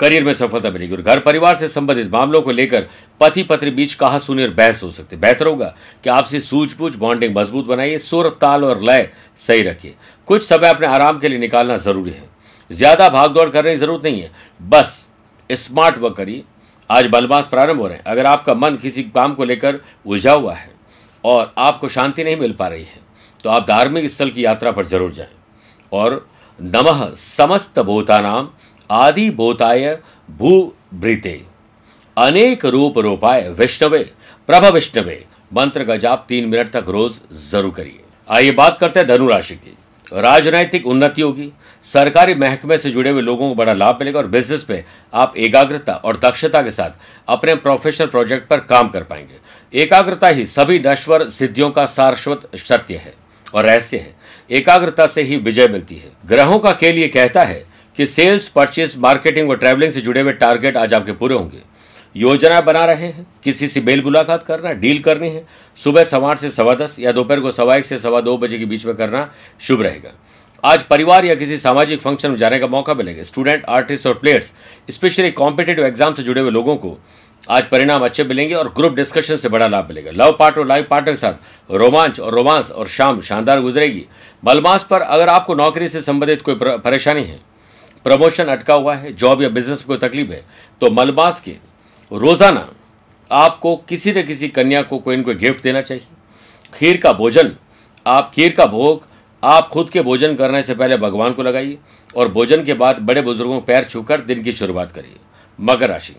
करियर 0.00 0.24
में 0.24 0.32
सफलता 0.34 0.70
मिलेगी 0.70 0.94
और 0.94 1.02
घर 1.02 1.20
परिवार 1.20 1.54
से 1.56 1.68
संबंधित 1.68 2.10
मामलों 2.12 2.40
को 2.42 2.50
लेकर 2.52 2.86
पति 3.20 3.42
पत्नी 3.42 3.70
बीच 3.72 3.94
कहा 3.94 4.18
सुनी 4.18 4.42
और 4.42 4.50
बहस 4.52 4.82
हो 4.82 4.90
सकती 4.90 5.16
है। 5.16 5.20
बेहतर 5.22 5.46
होगा 5.46 5.74
कि 6.04 6.10
आपसे 6.10 6.40
सूझबूझ 6.42 6.94
बॉन्डिंग 6.96 7.36
मज़बूत 7.36 7.66
बनाइए, 7.66 7.98
सुर, 7.98 8.28
ताल 8.30 8.64
और 8.64 8.82
लय 8.82 9.08
सही 9.38 9.62
रखिए। 9.62 9.94
कुछ 10.28 10.42
समय 10.42 10.68
अपने 10.68 10.86
आराम 10.86 11.18
के 11.18 11.28
लिए 11.28 11.38
निकालना 11.38 11.76
ज़रूरी 11.78 12.10
है। 12.10 12.35
ज़्यादा 12.70 13.08
भागदौड़ 13.10 13.48
करने 13.50 13.70
की 13.70 13.76
ज़रूरत 13.76 14.04
नहीं 14.04 14.20
है। 14.20 14.30
बस 14.60 15.06
स्मार्ट 15.50 15.98
वर्क 15.98 16.16
करिए। 16.16 16.44
आज 16.90 17.06
बलमास 17.08 17.48
प्रारंभ 17.48 17.80
हो 17.80 17.86
रहे 17.86 17.96
हैं। 17.96 18.04
अगर 18.04 18.26
आपका 18.26 18.54
मन 18.56 18.76
किसी 18.76 19.02
काम 19.04 19.34
को 19.34 19.44
लेकर 19.44 19.80
उलझा 20.06 20.32
हुआ 20.32 20.54
है 20.54 20.70
और 21.24 21.52
आपको 21.58 21.88
शांति 21.88 22.24
नहीं 22.24 22.36
मिल 22.36 22.52
पा 22.54 22.68
रही 22.68 22.84
है 22.84 23.00
तो 23.44 23.50
आप 23.50 23.66
धार्मिक 23.68 24.10
स्थल 24.10 24.30
की 24.30 24.44
यात्रा 24.44 24.72
पर 24.72 24.86
ज़रूर 24.86 25.12
जाएँ। 25.12 25.28
और 25.92 26.26
नमः 26.58 27.04
समस्त 27.16 27.78
भूतानाम 27.80 28.48
आदि 28.90 29.28
भूताय 29.32 29.98
भू 30.30 30.50
भृते 30.94 31.40
अनेक 32.16 32.64
रूप 32.66 32.98
रोपाए 32.98 33.48
विष्णवे, 33.50 33.98
प्रभ 34.48 34.64
विष्णवे, 34.64 35.24
मंत्र 35.52 35.84
का 35.84 35.96
जाप 35.96 36.24
तीन 36.28 36.48
मिनट 36.48 36.70
तक 36.70 36.84
रोज 36.88 37.18
ज़रूर 37.42 37.72
करिए। 37.72 38.00
आइए 38.28 38.50
बात 38.52 38.78
करते 38.78 39.00
हैं 39.00 39.08
धनु 39.08 39.28
राशि 39.28 39.54
की। 39.56 39.76
राजनैतिक 40.12 40.86
उन्नति 40.86 41.22
होगी 41.22 41.52
सरकारी 41.86 42.34
महकमे 42.34 42.78
से 42.78 42.90
जुड़े 42.90 43.10
हुए 43.10 43.22
लोगों 43.22 43.48
को 43.48 43.54
बड़ा 43.54 43.72
लाभ 43.72 43.96
मिलेगा 44.00 44.18
और 44.18 44.26
बिज़नेस 44.26 44.66
में 44.70 44.84
आप 45.14 45.36
एकाग्रता 45.36 45.94
और 45.94 46.16
दक्षता 46.16 46.62
के 46.62 46.70
साथ 46.70 46.90
अपने 47.28 47.54
प्रोफेशनल 47.54 48.06
प्रोजेक्ट 48.06 48.48
पर 48.48 48.60
काम 48.60 48.88
कर 48.88 49.02
पाएँगे। 49.02 49.80
एकाग्रता 49.80 50.28
ही 50.28 50.46
सभी 50.46 50.78
नश्वर 50.86 51.28
सिद्धियों 51.28 51.70
का 51.70 51.86
शाश्वत 51.86 52.48
सत्य 52.56 52.96
है 52.96 53.14
और 53.54 53.64
रहस्य 53.64 53.96
है। 53.96 54.14
एकाग्रता 54.50 55.06
से 55.06 55.22
ही 55.22 55.36
विजय 55.36 55.68
मिलती 55.68 55.96
है। 55.96 56.12
ग्रहों 56.26 56.58
का 56.58 56.72
खेल 56.72 56.98
ये 56.98 57.08
कहता 57.08 57.44
है 57.44 57.66
कि 57.96 58.06
सेल्स 58.06 58.48
परचेस 58.48 58.94
मार्केटिंग 58.98 59.50
और 59.50 59.56
ट्रैवलिंग 59.56 59.92
से 59.92 60.00
जुड़े 60.00 60.20
हुए 60.20 60.32
टारगेट 60.32 60.76
आज 60.76 60.94
आपके 60.94 61.12
पूरे 61.12 61.34
होंगे। 61.34 61.62
योजना 62.16 62.60
बना 62.60 62.84
रहे 62.84 63.06
हैं, 63.06 63.26
किसी 63.44 63.68
से 63.68 63.80
बेल 63.80 64.02
मुलाकात 64.02 64.42
करना 64.42 64.72
डील 64.72 64.98
करनी 64.98 65.28
है। 65.30 65.44
सुबह 65.76 66.04
सवा 66.04 66.30
आठ 66.30 66.38
से 66.38 66.50
सवा 66.50 66.74
दस 66.74 66.96
या 67.00 67.12
दोपहर 67.12 67.40
को 67.40 67.50
सवा 67.50 67.76
एक 67.76 67.84
से 67.84 67.98
सवा 67.98 68.20
दो 68.20 68.38
बजे 68.38 68.58
के 68.58 68.64
बीच 68.64 68.86
में 68.86 68.94
करना 68.94 69.30
शुभ 69.60 69.82
रहेगा। 69.82 70.10
आज 70.64 70.82
परिवार 70.84 71.24
या 71.24 71.34
किसी 71.34 71.56
सामाजिक 71.58 72.00
फ़ंक्शन 72.00 72.30
में 72.30 72.36
जाने 72.38 72.58
का 72.58 72.66
मौका 72.66 72.94
मिलेगा। 72.94 73.22
स्टूडेंट 73.22 73.64
आर्टिस्ट 73.66 74.06
और 74.06 74.14
प्लेयर्स 74.14 74.52
स्पेशली 74.90 75.30
कॉम्पिटेटिव 75.32 75.84
एग्ज़ाम 75.86 76.14
से 76.14 76.22
जुड़े 76.22 76.40
हुए 76.40 76.50
लोगों 76.50 76.76
को 76.76 76.96
आज 77.48 77.68
परिणाम 77.70 78.04
अच्छे 78.04 78.24
मिलेंगे 78.24 78.54
और 78.54 78.72
ग्रुप 78.76 78.94
डिस्कशन 78.94 79.36
से 79.36 79.48
बड़ा 79.48 79.66
लाभ 79.66 79.88
मिलेगा। 79.88 80.10
लव 80.14 80.36
पार्ट 80.38 80.58
और 80.58 80.66
लाइफ 80.66 80.86
पार्टनर 80.90 81.12
के 81.12 81.16
साथ 81.16 81.72
रोमांच 81.72 82.20
और 82.20 82.34
रोमांस 82.34 82.70
और 82.70 82.88
शाम 82.88 83.20
शानदार 83.20 83.60
गुजरेगी। 83.60 84.04
मलमास 84.42 84.86
पर 84.90 85.00
अगर 85.00 85.28
आपको 85.28 85.54
नौकरी 85.54 85.88
से 85.88 86.02
संबंधित 86.02 86.42
कोई 86.42 86.54
परेशानी 86.60 87.22
है 87.22 87.38
प्रमोशन 88.06 88.44
अटका 88.46 88.74
हुआ 88.74 88.94
है 88.94 89.12
जॉब 89.14 89.42
या 89.42 89.48
बिज़नेस 89.50 89.78
में 89.80 89.86
कोई 89.88 90.08
तकलीफ़ 90.08 90.30
है 90.30 90.44
तो 90.80 90.90
मलमास 90.92 91.40
के 91.40 91.56
रोज़ाना 92.12 92.68
आपको 93.30 93.76
किसी 93.88 94.12
न 94.12 94.22
किसी 94.22 94.48
कन्या 94.50 94.82
को 94.82 94.98
कोई 94.98 95.16
न 95.16 95.22
कोई 95.22 95.34
गिफ्ट 95.36 95.62
देना 95.62 95.80
चाहिए। 95.80 96.06
खीर 96.74 96.96
का 96.96 97.12
भोजन, 97.12 97.52
आप 98.06 98.30
खीर 98.34 98.52
का 98.52 98.66
भोग 98.66 99.06
आप 99.46 99.68
खुद 99.68 99.90
के 99.90 100.02
भोजन 100.02 100.34
करने 100.34 100.62
से 100.62 100.74
पहले 100.74 100.96
भगवान 100.96 101.32
को 101.32 101.42
लगाइए 101.42 101.78
और 102.16 102.28
भोजन 102.28 102.62
के 102.64 102.74
बाद 102.74 102.98
बड़े 102.98 103.22
बुज़ुर्गों 103.22 103.60
पैर 103.60 103.84
छूकर 103.84 104.20
दिन 104.20 104.42
की 104.42 104.52
शुरुआत 104.52 104.92
करिए। 104.92 105.16
मकर 105.58 105.88
राशि। 105.88 106.14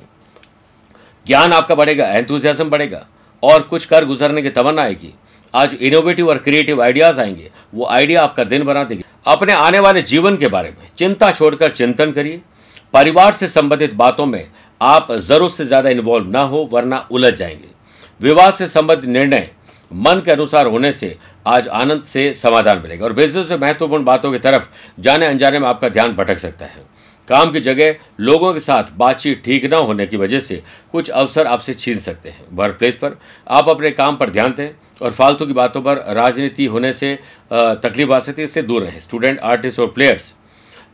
ज्ञान 1.25 1.53
आपका 1.53 1.75
बढ़ेगा 1.75 2.05
एंथुजियाज्म 2.07 2.69
बढ़ेगा 2.69 3.05
और 3.43 3.61
कुछ 3.61 3.85
कर 3.85 4.05
गुजरने 4.05 4.41
की 4.41 4.49
तमन्ना 4.49 4.81
आएगी। 4.81 5.13
आज 5.53 5.73
इनोवेटिव 5.73 6.29
और 6.29 6.37
क्रिएटिव 6.37 6.81
आइडियाज़ 6.81 7.19
आएँगे, 7.21 7.51
वो 7.73 7.85
आइडिया 7.85 8.23
आपका 8.23 8.43
दिन 8.43 8.63
बना 8.63 8.83
देगी। 8.83 9.03
अपने 9.27 9.53
आने 9.53 9.79
वाले 9.79 10.01
जीवन 10.03 10.37
के 10.37 10.47
बारे 10.47 10.69
में 10.69 10.87
चिंता 10.97 11.31
छोड़कर 11.31 11.71
चिंतन 11.71 12.11
करिए। 12.11 12.41
परिवार 12.93 13.33
से 13.33 13.47
संबंधित 13.47 13.93
बातों 13.95 14.25
में 14.25 14.47
आप 14.81 15.11
ज़रूरत 15.11 15.53
से 15.53 15.65
ज़्यादा 15.65 15.89
इन्वॉल्व 15.89 16.29
ना 16.29 16.41
हो, 16.41 16.69
वरना 16.71 17.07
उलझ 17.11 17.33
जाएँगे। 17.33 17.75
विवाह 18.21 18.51
से 18.51 18.67
संबंधित 18.67 19.09
निर्णय 19.09 19.49
मन 19.91 20.21
के 20.25 20.31
अनुसार 20.31 20.67
होने 20.67 20.91
से 20.91 21.15
आज 21.47 21.67
आनंद 21.67 22.03
से 22.03 22.33
समाधान 22.33 22.79
मिलेगा। 22.79 23.05
और 23.05 23.13
बिज़नेस 23.13 23.49
में 23.51 23.57
महत्वपूर्ण 23.57 24.03
बातों 24.03 24.31
की 24.31 24.39
तरफ़ 24.39 24.67
जाने 24.99 25.25
अनजाने 25.25 25.59
में 25.59 25.67
आपका 25.67 25.89
ध्यान 25.89 26.13
भटक 26.13 26.39
सकता 26.39 26.65
है। 26.65 26.85
काम 27.27 27.51
की 27.51 27.59
जगह 27.59 27.95
लोगों 28.19 28.53
के 28.53 28.59
साथ 28.59 28.91
बातचीत 28.97 29.41
ठीक 29.45 29.65
न 29.65 29.77
होने 29.77 30.05
की 30.07 30.17
वजह 30.17 30.39
से 30.39 30.61
कुछ 30.91 31.09
अवसर 31.09 31.47
आपसे 31.47 31.73
छीन 31.73 31.99
सकते 31.99 32.29
हैं। 32.29 32.45
वर्क 32.51 32.75
प्लेस 32.79 32.95
पर 32.95 33.17
आप 33.49 33.69
अपने 33.69 33.91
काम 33.91 34.15
पर 34.15 34.29
ध्यान 34.29 34.53
दें 34.57 34.69
और 35.01 35.11
फालतू 35.11 35.45
की 35.45 35.53
बातों 35.53 35.81
पर 35.81 36.03
राजनीति 36.15 36.65
होने 36.65 36.93
से 36.93 37.17
तकलीफ़ 37.51 38.11
आ 38.11 38.19
सकती 38.19 38.41
है, 38.41 38.45
इसलिए 38.45 38.65
दूर 38.65 38.81
रहें। 38.81 38.99
स्टूडेंट, 38.99 39.39
आर्टिस्ट 39.39 39.79
और 39.79 39.87
प्लेयर्स, 39.87 40.33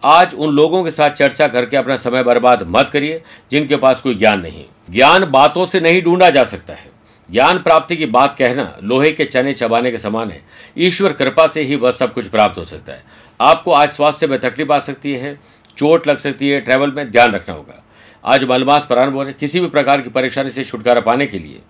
आज 0.03 0.33
उन 0.35 0.55
लोगों 0.55 0.83
के 0.83 0.91
साथ 0.91 1.09
चर्चा 1.11 1.47
करके 1.47 1.77
अपना 1.77 1.95
समय 1.97 2.23
बर्बाद 2.23 2.63
मत 2.69 2.89
करिए 2.89 3.21
जिनके 3.51 3.75
पास 3.75 4.01
कोई 4.01 4.15
ज्ञान 4.15 4.41
नहीं। 4.41 4.65
ज्ञान 4.91 5.25
बातों 5.25 5.65
से 5.65 5.79
नहीं 5.79 6.01
ढूंढा 6.03 6.29
जा 6.29 6.43
सकता 6.45 6.73
है। 6.73 6.91
ज्ञान 7.29 7.59
प्राप्ति 7.59 7.95
की 7.95 8.05
बात 8.07 8.35
कहना 8.35 8.75
लोहे 8.83 9.11
के 9.11 9.25
चने 9.25 9.53
चबाने 9.53 9.91
के 9.91 9.97
समान 9.97 10.31
है। 10.31 10.41
ईश्वर 10.79 11.13
कृपा 11.13 11.47
से 11.47 11.61
ही 11.61 11.75
वह 11.75 11.91
सब 11.91 12.13
कुछ 12.13 12.27
प्राप्त 12.27 12.57
हो 12.57 12.63
सकता 12.65 12.93
है। 12.93 13.03
आपको 13.39 13.71
आज 13.73 13.89
स्वास्थ्य 13.89 14.27
में 14.27 14.39
तकलीफ़ 14.39 14.71
आ 14.71 14.79
सकती 14.79 15.13
है, 15.13 15.37
चोट 15.77 16.07
लग 16.07 16.17
सकती 16.17 16.49
है 16.49 16.59
ट्रैवल 16.61 16.91
में 16.91 17.09
ध्यान 17.11 17.31
रखना 17.31 17.55
होगा। 17.55 17.83
आज 18.25 18.43
मलमास 18.43 18.87
हो 18.89 19.21
रहे 19.23 19.33
किसी 19.33 19.59
भी 19.59 19.67
प्रकार 19.69 20.01
की 20.01 20.09
परेशानी 20.09 20.49
से 20.49 20.63
छुटकारा 20.63 21.01
पाने 21.01 21.25
के 21.25 21.39
लिए 21.39 21.61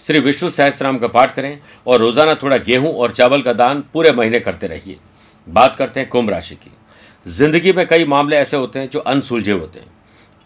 श्री 0.00 0.20
विष्णु 0.20 0.50
सहस्त्राम 0.50 0.98
का 0.98 1.08
पाठ 1.08 1.34
करें 1.34 1.58
और 1.86 2.00
रोज़ाना 2.00 2.34
थोड़ा 2.34 2.56
गेहूँ 2.58 2.92
और 2.94 3.10
चावल 3.10 3.42
का 3.42 3.52
दान 3.52 3.84
पूरे 3.92 4.12
महीने 4.12 4.40
करते 4.40 4.66
रहिए। 4.66 4.98
बात 5.46 5.76
करते 5.76 6.00
हैं 6.00 6.08
कुंभ 6.08 6.30
राशि 6.30 6.54
की। 6.54 6.70
ज़िंदगी 7.26 7.72
में 7.72 7.86
कई 7.86 8.04
मामले 8.06 8.36
ऐसे 8.36 8.56
होते 8.56 8.78
हैं 8.78 8.88
जो 8.90 8.98
अनसुलझे 9.00 9.52
होते 9.52 9.78
हैं। 9.78 9.86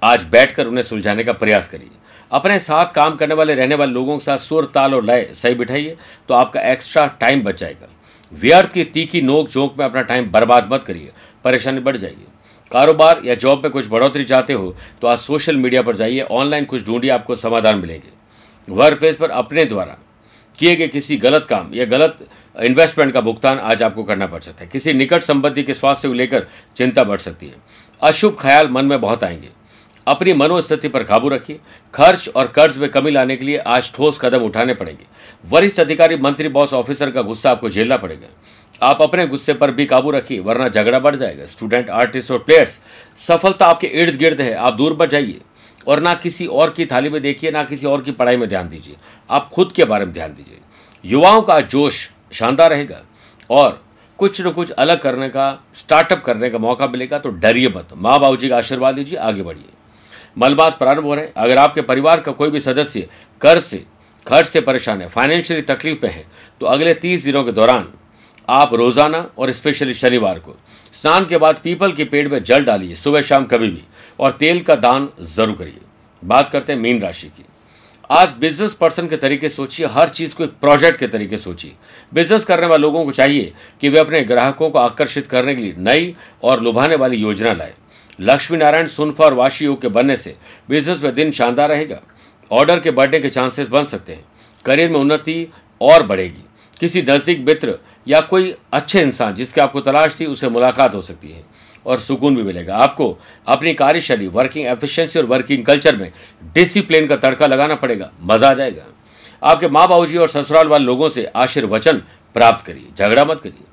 आज 0.02 0.24
बैठकर 0.24 0.66
उन्हें 0.66 0.84
सुलझाने 0.84 1.24
का 1.24 1.32
प्रयास 1.34 1.68
करिए। 1.68 1.90
अपने 2.34 2.58
साथ 2.58 2.92
काम 2.92 3.16
करने 3.16 3.34
वाले, 3.34 3.54
रहने 3.54 3.74
वाले 3.74 3.92
लोगों 3.92 4.18
के 4.18 4.24
साथ 4.24 4.38
सुर, 4.38 4.70
ताल 4.74 4.94
और 4.94 5.04
लय 5.04 5.28
सही 5.34 5.54
बिठाइए 5.54 5.96
तो 6.28 6.34
आपका 6.34 6.60
एक्स्ट्रा 6.62 7.06
टाइम 7.20 7.42
बच 7.42 7.60
जाएगा। 7.60 7.88
व्यर्थ 8.32 8.72
की 8.72 8.84
तीखी 8.84 9.20
नोक 9.22 9.48
झोंक 9.48 9.74
में 9.78 9.84
अपना 9.84 10.02
टाइम 10.02 10.30
बर्बाद 10.30 10.72
मत 10.72 10.84
करिए, 10.84 11.10
परेशानी 11.44 11.80
बढ़ 11.80 11.96
जाएगी 11.96 12.26
कारोबार 12.70 13.20
या 13.24 13.34
जॉब 13.34 13.62
में 13.62 13.72
कुछ 13.72 13.88
बढ़ोतरी 13.88 14.24
चाहते 14.24 14.52
हो 14.52 14.74
तो 15.02 15.06
आज 15.06 15.18
सोशल 15.18 15.56
मीडिया 15.56 15.82
पर 15.82 15.96
जाइए 15.96 16.20
ऑनलाइन 16.20 16.64
कुछ 16.64 16.84
ढूंढिए, 16.86 17.10
आपको 17.10 17.36
समाधान 17.36 17.78
मिलेंगे। 17.78 18.72
वर्क 18.72 18.98
प्लेस 18.98 19.16
पर 19.16 19.30
अपने 19.32 19.64
द्वारा 19.64 19.96
किए 20.58 20.74
गए 20.76 20.88
किसी 20.88 21.16
गलत 21.16 21.46
काम 21.50 21.74
या 21.74 21.84
गलत 21.84 22.26
इन्वेस्टमेंट 22.56 23.12
का 23.12 23.20
भुगतान 23.20 23.58
आज 23.60 23.82
आपको 23.82 24.02
करना 24.04 24.26
पड़ 24.26 24.40
सकता 24.40 24.64
है। 24.64 24.70
किसी 24.70 24.92
निकट 24.92 25.22
संबंधी 25.22 25.62
के 25.62 25.74
स्वास्थ्य 25.74 26.08
को 26.08 26.14
लेकर 26.14 26.46
चिंता 26.76 27.04
बढ़ 27.04 27.18
सकती 27.18 27.46
है। 27.46 27.54
अशुभ 28.02 28.36
ख्याल 28.40 28.68
मन 28.68 28.84
में 28.84 29.00
बहुत 29.00 29.24
आएँगे। 29.24 29.48
अपनी 30.06 30.32
मनोस्थिति 30.32 30.88
पर 30.88 31.02
काबू 31.02 31.28
रखिए। 31.28 31.60
खर्च 31.94 32.28
और 32.28 32.46
कर्ज 32.46 32.78
में 32.78 32.88
कमी 32.90 33.10
लाने 33.10 33.36
के 33.36 33.44
लिए 33.44 33.58
आज 33.58 33.92
ठोस 33.92 34.18
कदम 34.22 34.42
उठाने 34.42 34.74
पड़ेंगे। 34.74 35.04
वरिष्ठ 35.44 35.80
अधिकारी, 35.80 36.16
मंत्री, 36.16 36.48
बॉस, 36.48 36.72
ऑफिसर 36.72 37.10
का 37.10 37.22
गुस्सा 37.22 37.50
आपको 37.50 37.70
झेलना 37.70 37.96
पड़ेगा। 37.96 38.28
आप 38.82 39.02
अपने 39.02 39.26
गुस्से 39.26 39.54
पर 39.54 39.70
भी 39.70 39.86
काबू 39.86 40.10
रखिए, 40.10 40.38
वरना 40.40 40.68
झगड़ा 40.68 40.98
बढ़ 40.98 41.16
जाएगा। 41.16 41.46
स्टूडेंट, 41.46 41.90
आर्टिस्ट 41.90 42.30
और 42.30 42.38
प्लेयर्स, 42.38 42.78
सफलता 43.18 43.66
आपके 43.66 43.86
इर्द 43.86 44.16
गिर्द 44.16 44.40
है। 44.40 44.54
आप 44.54 44.74
दूर 44.74 44.94
बढ़ 44.94 45.08
जाइए 45.08 45.40
और 45.86 46.00
ना 46.00 46.14
किसी 46.14 46.46
और 46.46 46.70
की 46.70 46.86
थाली 46.86 47.08
में 47.08 47.20
देखिए, 47.22 47.50
ना 47.50 47.64
किसी 47.64 47.86
और 47.86 48.02
की 48.02 48.12
पढ़ाई 48.12 48.36
में 48.36 48.48
ध्यान 48.48 48.68
दीजिए। 48.68 48.96
आप 49.30 49.50
खुद 49.50 49.72
के 49.72 49.84
बारे 49.84 50.04
में 50.04 50.12
ध्यान 50.14 50.34
दीजिए। 50.34 50.58
युवाओं 51.04 51.42
का 51.42 51.60
जोश 51.60 52.08
शानदार 52.32 52.70
रहेगा 52.70 53.00
और 53.50 53.82
कुछ 54.18 54.40
न 54.40 54.50
कुछ 54.50 54.70
अलग 54.70 55.00
करने 55.00 55.28
का 55.28 55.64
स्टार्टअप 55.74 56.22
करने 56.24 56.50
का 56.50 56.58
मौका 56.58 56.86
मिलेगा 56.86 57.18
तो 57.18 57.30
डरिए 57.30 57.68
मत। 57.68 57.88
माँ 57.96 58.18
बाबू 58.20 58.36
जी 58.36 58.48
का 58.48 58.56
आशीर्वाद 58.56 58.94
दीजिए 58.94 59.18
आगे 59.18 59.42
बढ़िए। 59.42 59.64
मलबाज 60.36 60.72
प्रारंभ 60.74 61.04
हो 61.04 61.14
रहे 61.14 61.24
हैं। 61.24 61.32
अगर 61.34 61.58
आपके 61.58 61.82
परिवार 61.82 62.20
का 62.20 62.32
कोई 62.32 62.50
भी 62.50 62.60
सदस्य 62.60 63.08
कर्ज 63.40 63.62
से, 63.62 63.84
खर्च 64.26 64.46
से 64.46 64.60
परेशान 64.62 65.02
है 65.02 65.08
फाइनेंशियली 65.08 65.62
तकलीफ़ 65.64 65.98
में 66.02 66.10
है 66.10 66.24
तो 66.60 66.66
अगले 66.66 66.94
तीस 66.96 67.24
दिनों 67.24 67.44
के 67.44 67.52
दौरान 67.52 67.88
आप 68.48 68.74
रोज़ाना 68.74 69.18
और 69.38 69.50
स्पेशली 69.52 69.94
शनिवार 69.94 70.38
को 70.38 70.56
स्नान 70.94 71.24
के 71.26 71.38
बाद 71.38 71.58
पीपल 71.58 71.92
के 71.92 72.04
पेड़ 72.04 72.28
में 72.28 72.42
जल 72.42 72.64
डालिए, 72.64 72.94
सुबह 72.94 73.22
शाम 73.22 73.44
कभी 73.44 73.68
भी, 73.68 73.82
और 74.18 74.32
तेल 74.32 74.60
का 74.60 74.74
दान 74.76 75.08
ज़रूर 75.22 75.56
करिए। 75.56 75.80
बात 76.22 76.50
करते 76.50 76.72
हैं 76.72 76.80
मीन 76.80 77.00
राशि 77.02 77.28
की। 77.28 77.44
आज 78.10 78.34
बिज़नेस 78.40 78.74
पर्सन 78.74 79.06
के 79.08 79.16
तरीके 79.16 79.48
सोचिए, 79.48 79.86
हर 79.86 80.08
चीज़ 80.08 80.34
को 80.34 80.44
एक 80.44 80.52
प्रोजेक्ट 80.60 80.98
के 80.98 81.06
तरीके 81.06 81.36
सोचिए। 81.36 81.72
बिज़नेस 82.12 82.44
करने 82.44 82.66
वाले 82.66 82.82
लोगों 82.82 83.04
को 83.04 83.10
चाहिए 83.12 83.52
कि 83.80 83.88
वे 83.88 83.98
अपने 83.98 84.20
ग्राहकों 84.22 84.70
को 84.70 84.78
आकर्षित 84.78 85.26
करने 85.26 85.54
के 85.54 85.62
लिए 85.62 85.74
नई 85.78 86.14
और 86.42 86.62
लुभाने 86.62 86.96
वाली 86.96 87.16
योजना 87.16 87.52
लाए। 87.52 87.74
लक्ष्मी 88.18 88.58
नारायण 88.58 88.86
सुनफा 88.86 89.24
और 89.24 89.34
वाशी 89.34 89.64
योग 89.64 89.80
के 89.82 89.88
बनने 89.88 90.16
से 90.16 90.36
बिज़नेस 90.68 91.02
में 91.02 91.14
दिन 91.14 91.30
शानदार 91.32 91.68
रहेगा। 91.68 92.00
ऑर्डर 92.50 92.80
के 92.80 92.90
बढ़ने 92.90 93.20
के 93.20 93.28
चांसेस 93.28 93.68
बन 93.68 93.84
सकते 93.84 94.12
हैं। 94.12 94.24
करियर 94.64 94.90
में 94.90 94.98
उन्नति 94.98 95.46
और 95.80 96.02
बढ़ेगी। 96.02 96.44
किसी 96.80 97.02
नज़दीक 97.02 97.40
मित्र 97.40 97.78
या 98.08 98.20
कोई 98.20 98.54
अच्छे 98.72 99.00
इंसान 99.00 99.34
जिसके 99.34 99.60
आपको 99.60 99.80
तलाश 99.80 100.16
थी 100.20 100.26
उससे 100.26 100.48
मुलाकात 100.48 100.94
हो 100.94 101.00
सकती 101.00 101.30
है 101.30 101.44
और 101.86 101.98
सुकून 101.98 102.36
भी 102.36 102.42
मिलेगा। 102.42 102.76
आपको 102.76 103.18
अपनी 103.46 103.74
कार्यशैली 103.74 104.26
वर्किंग 104.28 104.66
एफिशिएंसी 104.66 105.18
और 105.18 105.26
वर्किंग 105.26 105.64
कल्चर 105.64 105.96
में 105.96 106.10
डिसिप्लिन 106.54 107.06
का 107.06 107.16
तड़का 107.16 107.46
लगाना 107.46 107.74
पड़ेगा। 107.74 108.10
मज़ा 108.22 108.50
आ 108.50 108.54
जाएगा। 108.54 108.84
आपके 109.42 109.68
माँ 109.68 109.86
बाबू 109.88 110.06
जी 110.06 110.18
और 110.18 110.28
ससुराल 110.28 110.68
वाले 110.68 110.84
लोगों 110.84 111.08
से 111.08 111.24
आशीर्वचन 111.26 112.02
प्राप्त 112.36 112.66
करिए। 112.66 112.88
झगड़ा 112.98 113.24
मत 113.24 113.40
करिए। 113.40 113.64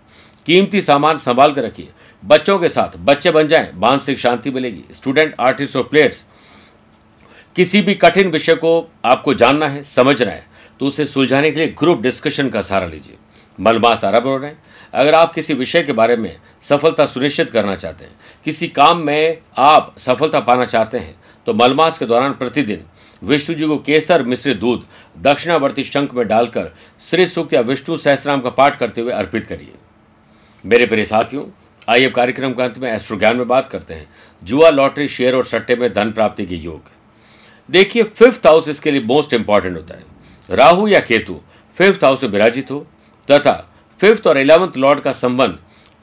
कीमती 0.46 0.82
सामान 0.82 1.18
संभाल 1.18 1.54
कर 1.54 1.64
रखिए। 1.64 1.90
बच्चों 2.24 2.58
के 2.60 2.70
साथ, 2.70 2.98
बच्चे 2.98 3.32
बन 3.32 3.48
जाएँ, 3.48 3.72
मानसिक 3.76 4.20
शांति 4.20 4.52
मिलेगी। 4.52 4.84
स्टूडेंट 4.94 5.36
आर्टिस्ट 5.40 5.76
और 5.76 5.84
प्लेयर्स 5.84 6.24
किसी 7.56 7.82
भी 7.82 7.94
कठिन 7.96 8.30
विषय 8.32 8.56
को 8.56 8.90
आपको 9.06 9.34
जानना 9.34 9.68
है, 9.68 9.84
समझना 9.84 10.32
है 10.32 10.46
तो 10.80 10.86
उसे 10.86 11.06
सुलझाने 11.06 11.52
के 11.52 11.60
लिए 11.60 11.68
ग्रुप 11.80 12.02
डिस्कशन 12.02 12.50
का 12.50 12.62
सहारा 12.62 12.88
लीजिए। 12.88 13.18
मलमास 13.60 14.04
आरब 14.06 14.28
हो 14.28 14.36
रहे 14.38 14.50
हैं। 14.50 14.62
अगर 14.94 15.16
आप 15.16 15.34
किसी 15.34 15.54
विषय 15.54 15.84
के 15.84 15.94
बारे 15.94 16.16
में 16.18 16.36
सफलता 16.62 17.06
सुनिश्चित 17.06 17.50
करना 17.52 17.76
चाहते 17.76 18.06
हैं, 18.06 18.16
किसी 18.46 18.68
काम 18.68 18.98
में 18.98 19.38
आप 19.58 19.94
सफलता 19.98 20.40
पाना 20.40 20.66
चाहते 20.66 20.98
हैं 20.98 21.16
तो 21.48 21.54
मलमास 21.54 21.98
के 21.98 22.06
दौरान 22.06 22.34
प्रतिदिन 22.34 22.86
विष्णु 23.22 23.56
जी 23.56 23.68
को 23.68 23.78
केसर 23.78 24.24
मिश्रित 24.24 24.58
दूध 24.58 24.86
दक्षिणावर्ती 25.18 25.84
शंख 25.84 26.14
में 26.14 26.28
डालकर 26.28 26.72
श्री 27.02 27.28
सूक्त 27.28 27.54
या 27.54 27.62
विष्णु 27.62 27.98
सहस्राम 27.98 28.42
का 28.42 28.50
पाठ 28.50 28.78
करते 28.80 29.02
हुए 29.02 29.12
अर्पित 29.14 29.48
करिए। 29.48 29.74
मेरे 30.64 30.86
प्रिय 30.86 31.06
साथियों 31.06 31.44
आइए 31.88 32.06
अब 32.06 32.12
कार्यक्रम 32.12 32.52
के 32.54 32.64
अंत 32.64 32.78
में 32.78 32.92
एस्ट्रो 32.92 33.18
ज्ञान 33.18 33.38
में 33.38 33.48
बात 33.48 33.68
करते 33.68 33.94
हैं। 33.94 34.08
जुआ 34.42 34.70
लॉटरी 34.70 35.08
शेयर 35.08 35.36
और 35.36 35.46
सट्टे 35.46 35.76
में 35.76 35.94
धन 35.94 36.12
प्राप्ति 36.12 36.46
के 36.46 36.56
योग। 36.56 36.92
देखिए 37.70 38.04
फिफ्थ 38.04 38.46
हाउस 38.48 38.68
इसके 38.68 38.92
लिए 38.92 39.02
मोस्ट 39.02 39.34
इंपॉर्टेंट 39.34 39.76
होता 39.78 39.96
है। 39.96 40.04
राहु 40.50 40.88
या 40.88 41.00
केतु 41.00 41.40
फिफ्थ 41.78 42.04
हाउस 42.04 42.24
में 42.24 42.30
विराजित 42.30 42.72
हो, 42.72 42.80
तथा 43.30 43.54
फिफ्थ 44.00 44.28
और 44.28 44.38
इलेवंथ 44.38 44.78
लॉर्ड 44.78 45.00
का 45.00 45.12
संबंध 45.12 45.58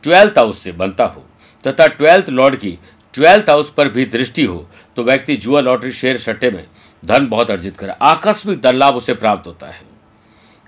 ट्वेल्थ 0.05 0.39
हाउस 0.39 0.59
से 0.59 0.73
बनता 0.73 1.05
हो, 1.05 1.25
तथा 1.65 1.87
ट्वेल्थ 1.87 2.29
लॉर्ड 2.31 2.57
की 2.57 2.79
ट्वेल्थ 3.15 3.51
हाउस 3.51 3.73
पर 3.73 3.89
भी 3.89 4.05
दृष्टि 4.07 4.45
हो 4.45 4.69
तो 4.97 5.03
व्यक्ति 5.05 5.37
जुआ 5.37 5.61
लॉटरी 5.61 5.93
शेयर 5.93 6.19
सट्टे 6.19 6.51
में 6.51 6.67
धन 7.03 7.27
बहुत 7.27 7.51
अर्जित 7.51 7.77
करे। 7.77 7.93
आकस्मिक 8.03 8.61
धन 8.61 8.77
लाभ 8.77 8.97
उसे 8.97 9.15
प्राप्त 9.15 9.47
होता 9.47 9.67
है। 9.67 9.83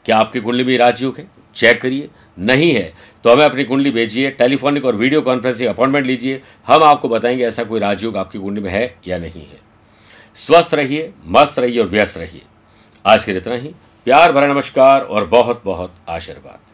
क्या 0.06 0.18
आपकी 0.18 0.40
कुंडली 0.40 0.64
में 0.64 0.76
राजयोग 0.78 1.18
है? 1.18 1.26
चेक 1.56 1.80
करिए। 1.82 2.08
नहीं 2.38 2.72
है 2.72 2.92
तो 3.24 3.32
हमें 3.32 3.44
अपनी 3.44 3.64
कुंडली 3.64 3.90
भेजिए, 3.90 4.30
टेलीफोनिक 4.30 4.84
और 4.84 4.96
वीडियो 4.96 5.22
कॉन्फ्रेंसिंग 5.22 5.68
अपॉइंटमेंट 5.68 6.06
लीजिए। 6.06 6.42
हम 6.66 6.82
आपको 6.82 7.08
बताएँगे 7.08 7.44
ऐसा 7.44 7.64
कोई 7.64 7.80
राजयोग 7.80 8.16
आपकी 8.16 8.38
कुंडली 8.38 8.60
में 8.60 8.70
है 8.70 8.96
या 9.08 9.18
नहीं 9.18 9.46
है। 9.46 9.60
स्वस्थ 10.36 10.74
रहिए, 10.74 11.12
मस्त 11.26 11.58
रहिए 11.58 11.80
और 11.80 11.86
व्यस्त 11.86 12.18
रहिए। 12.18 12.42
आज 13.06 13.24
के 13.24 13.32
लिए 13.32 13.40
इतना 13.40 13.54
ही। 13.54 13.68
प्यार 14.04 14.32
भरा 14.32 14.52
नमस्कार 14.52 15.00
और 15.00 15.24
बहुत 15.24 15.62
बहुत 15.64 15.94
आशीर्वाद। 16.08 16.69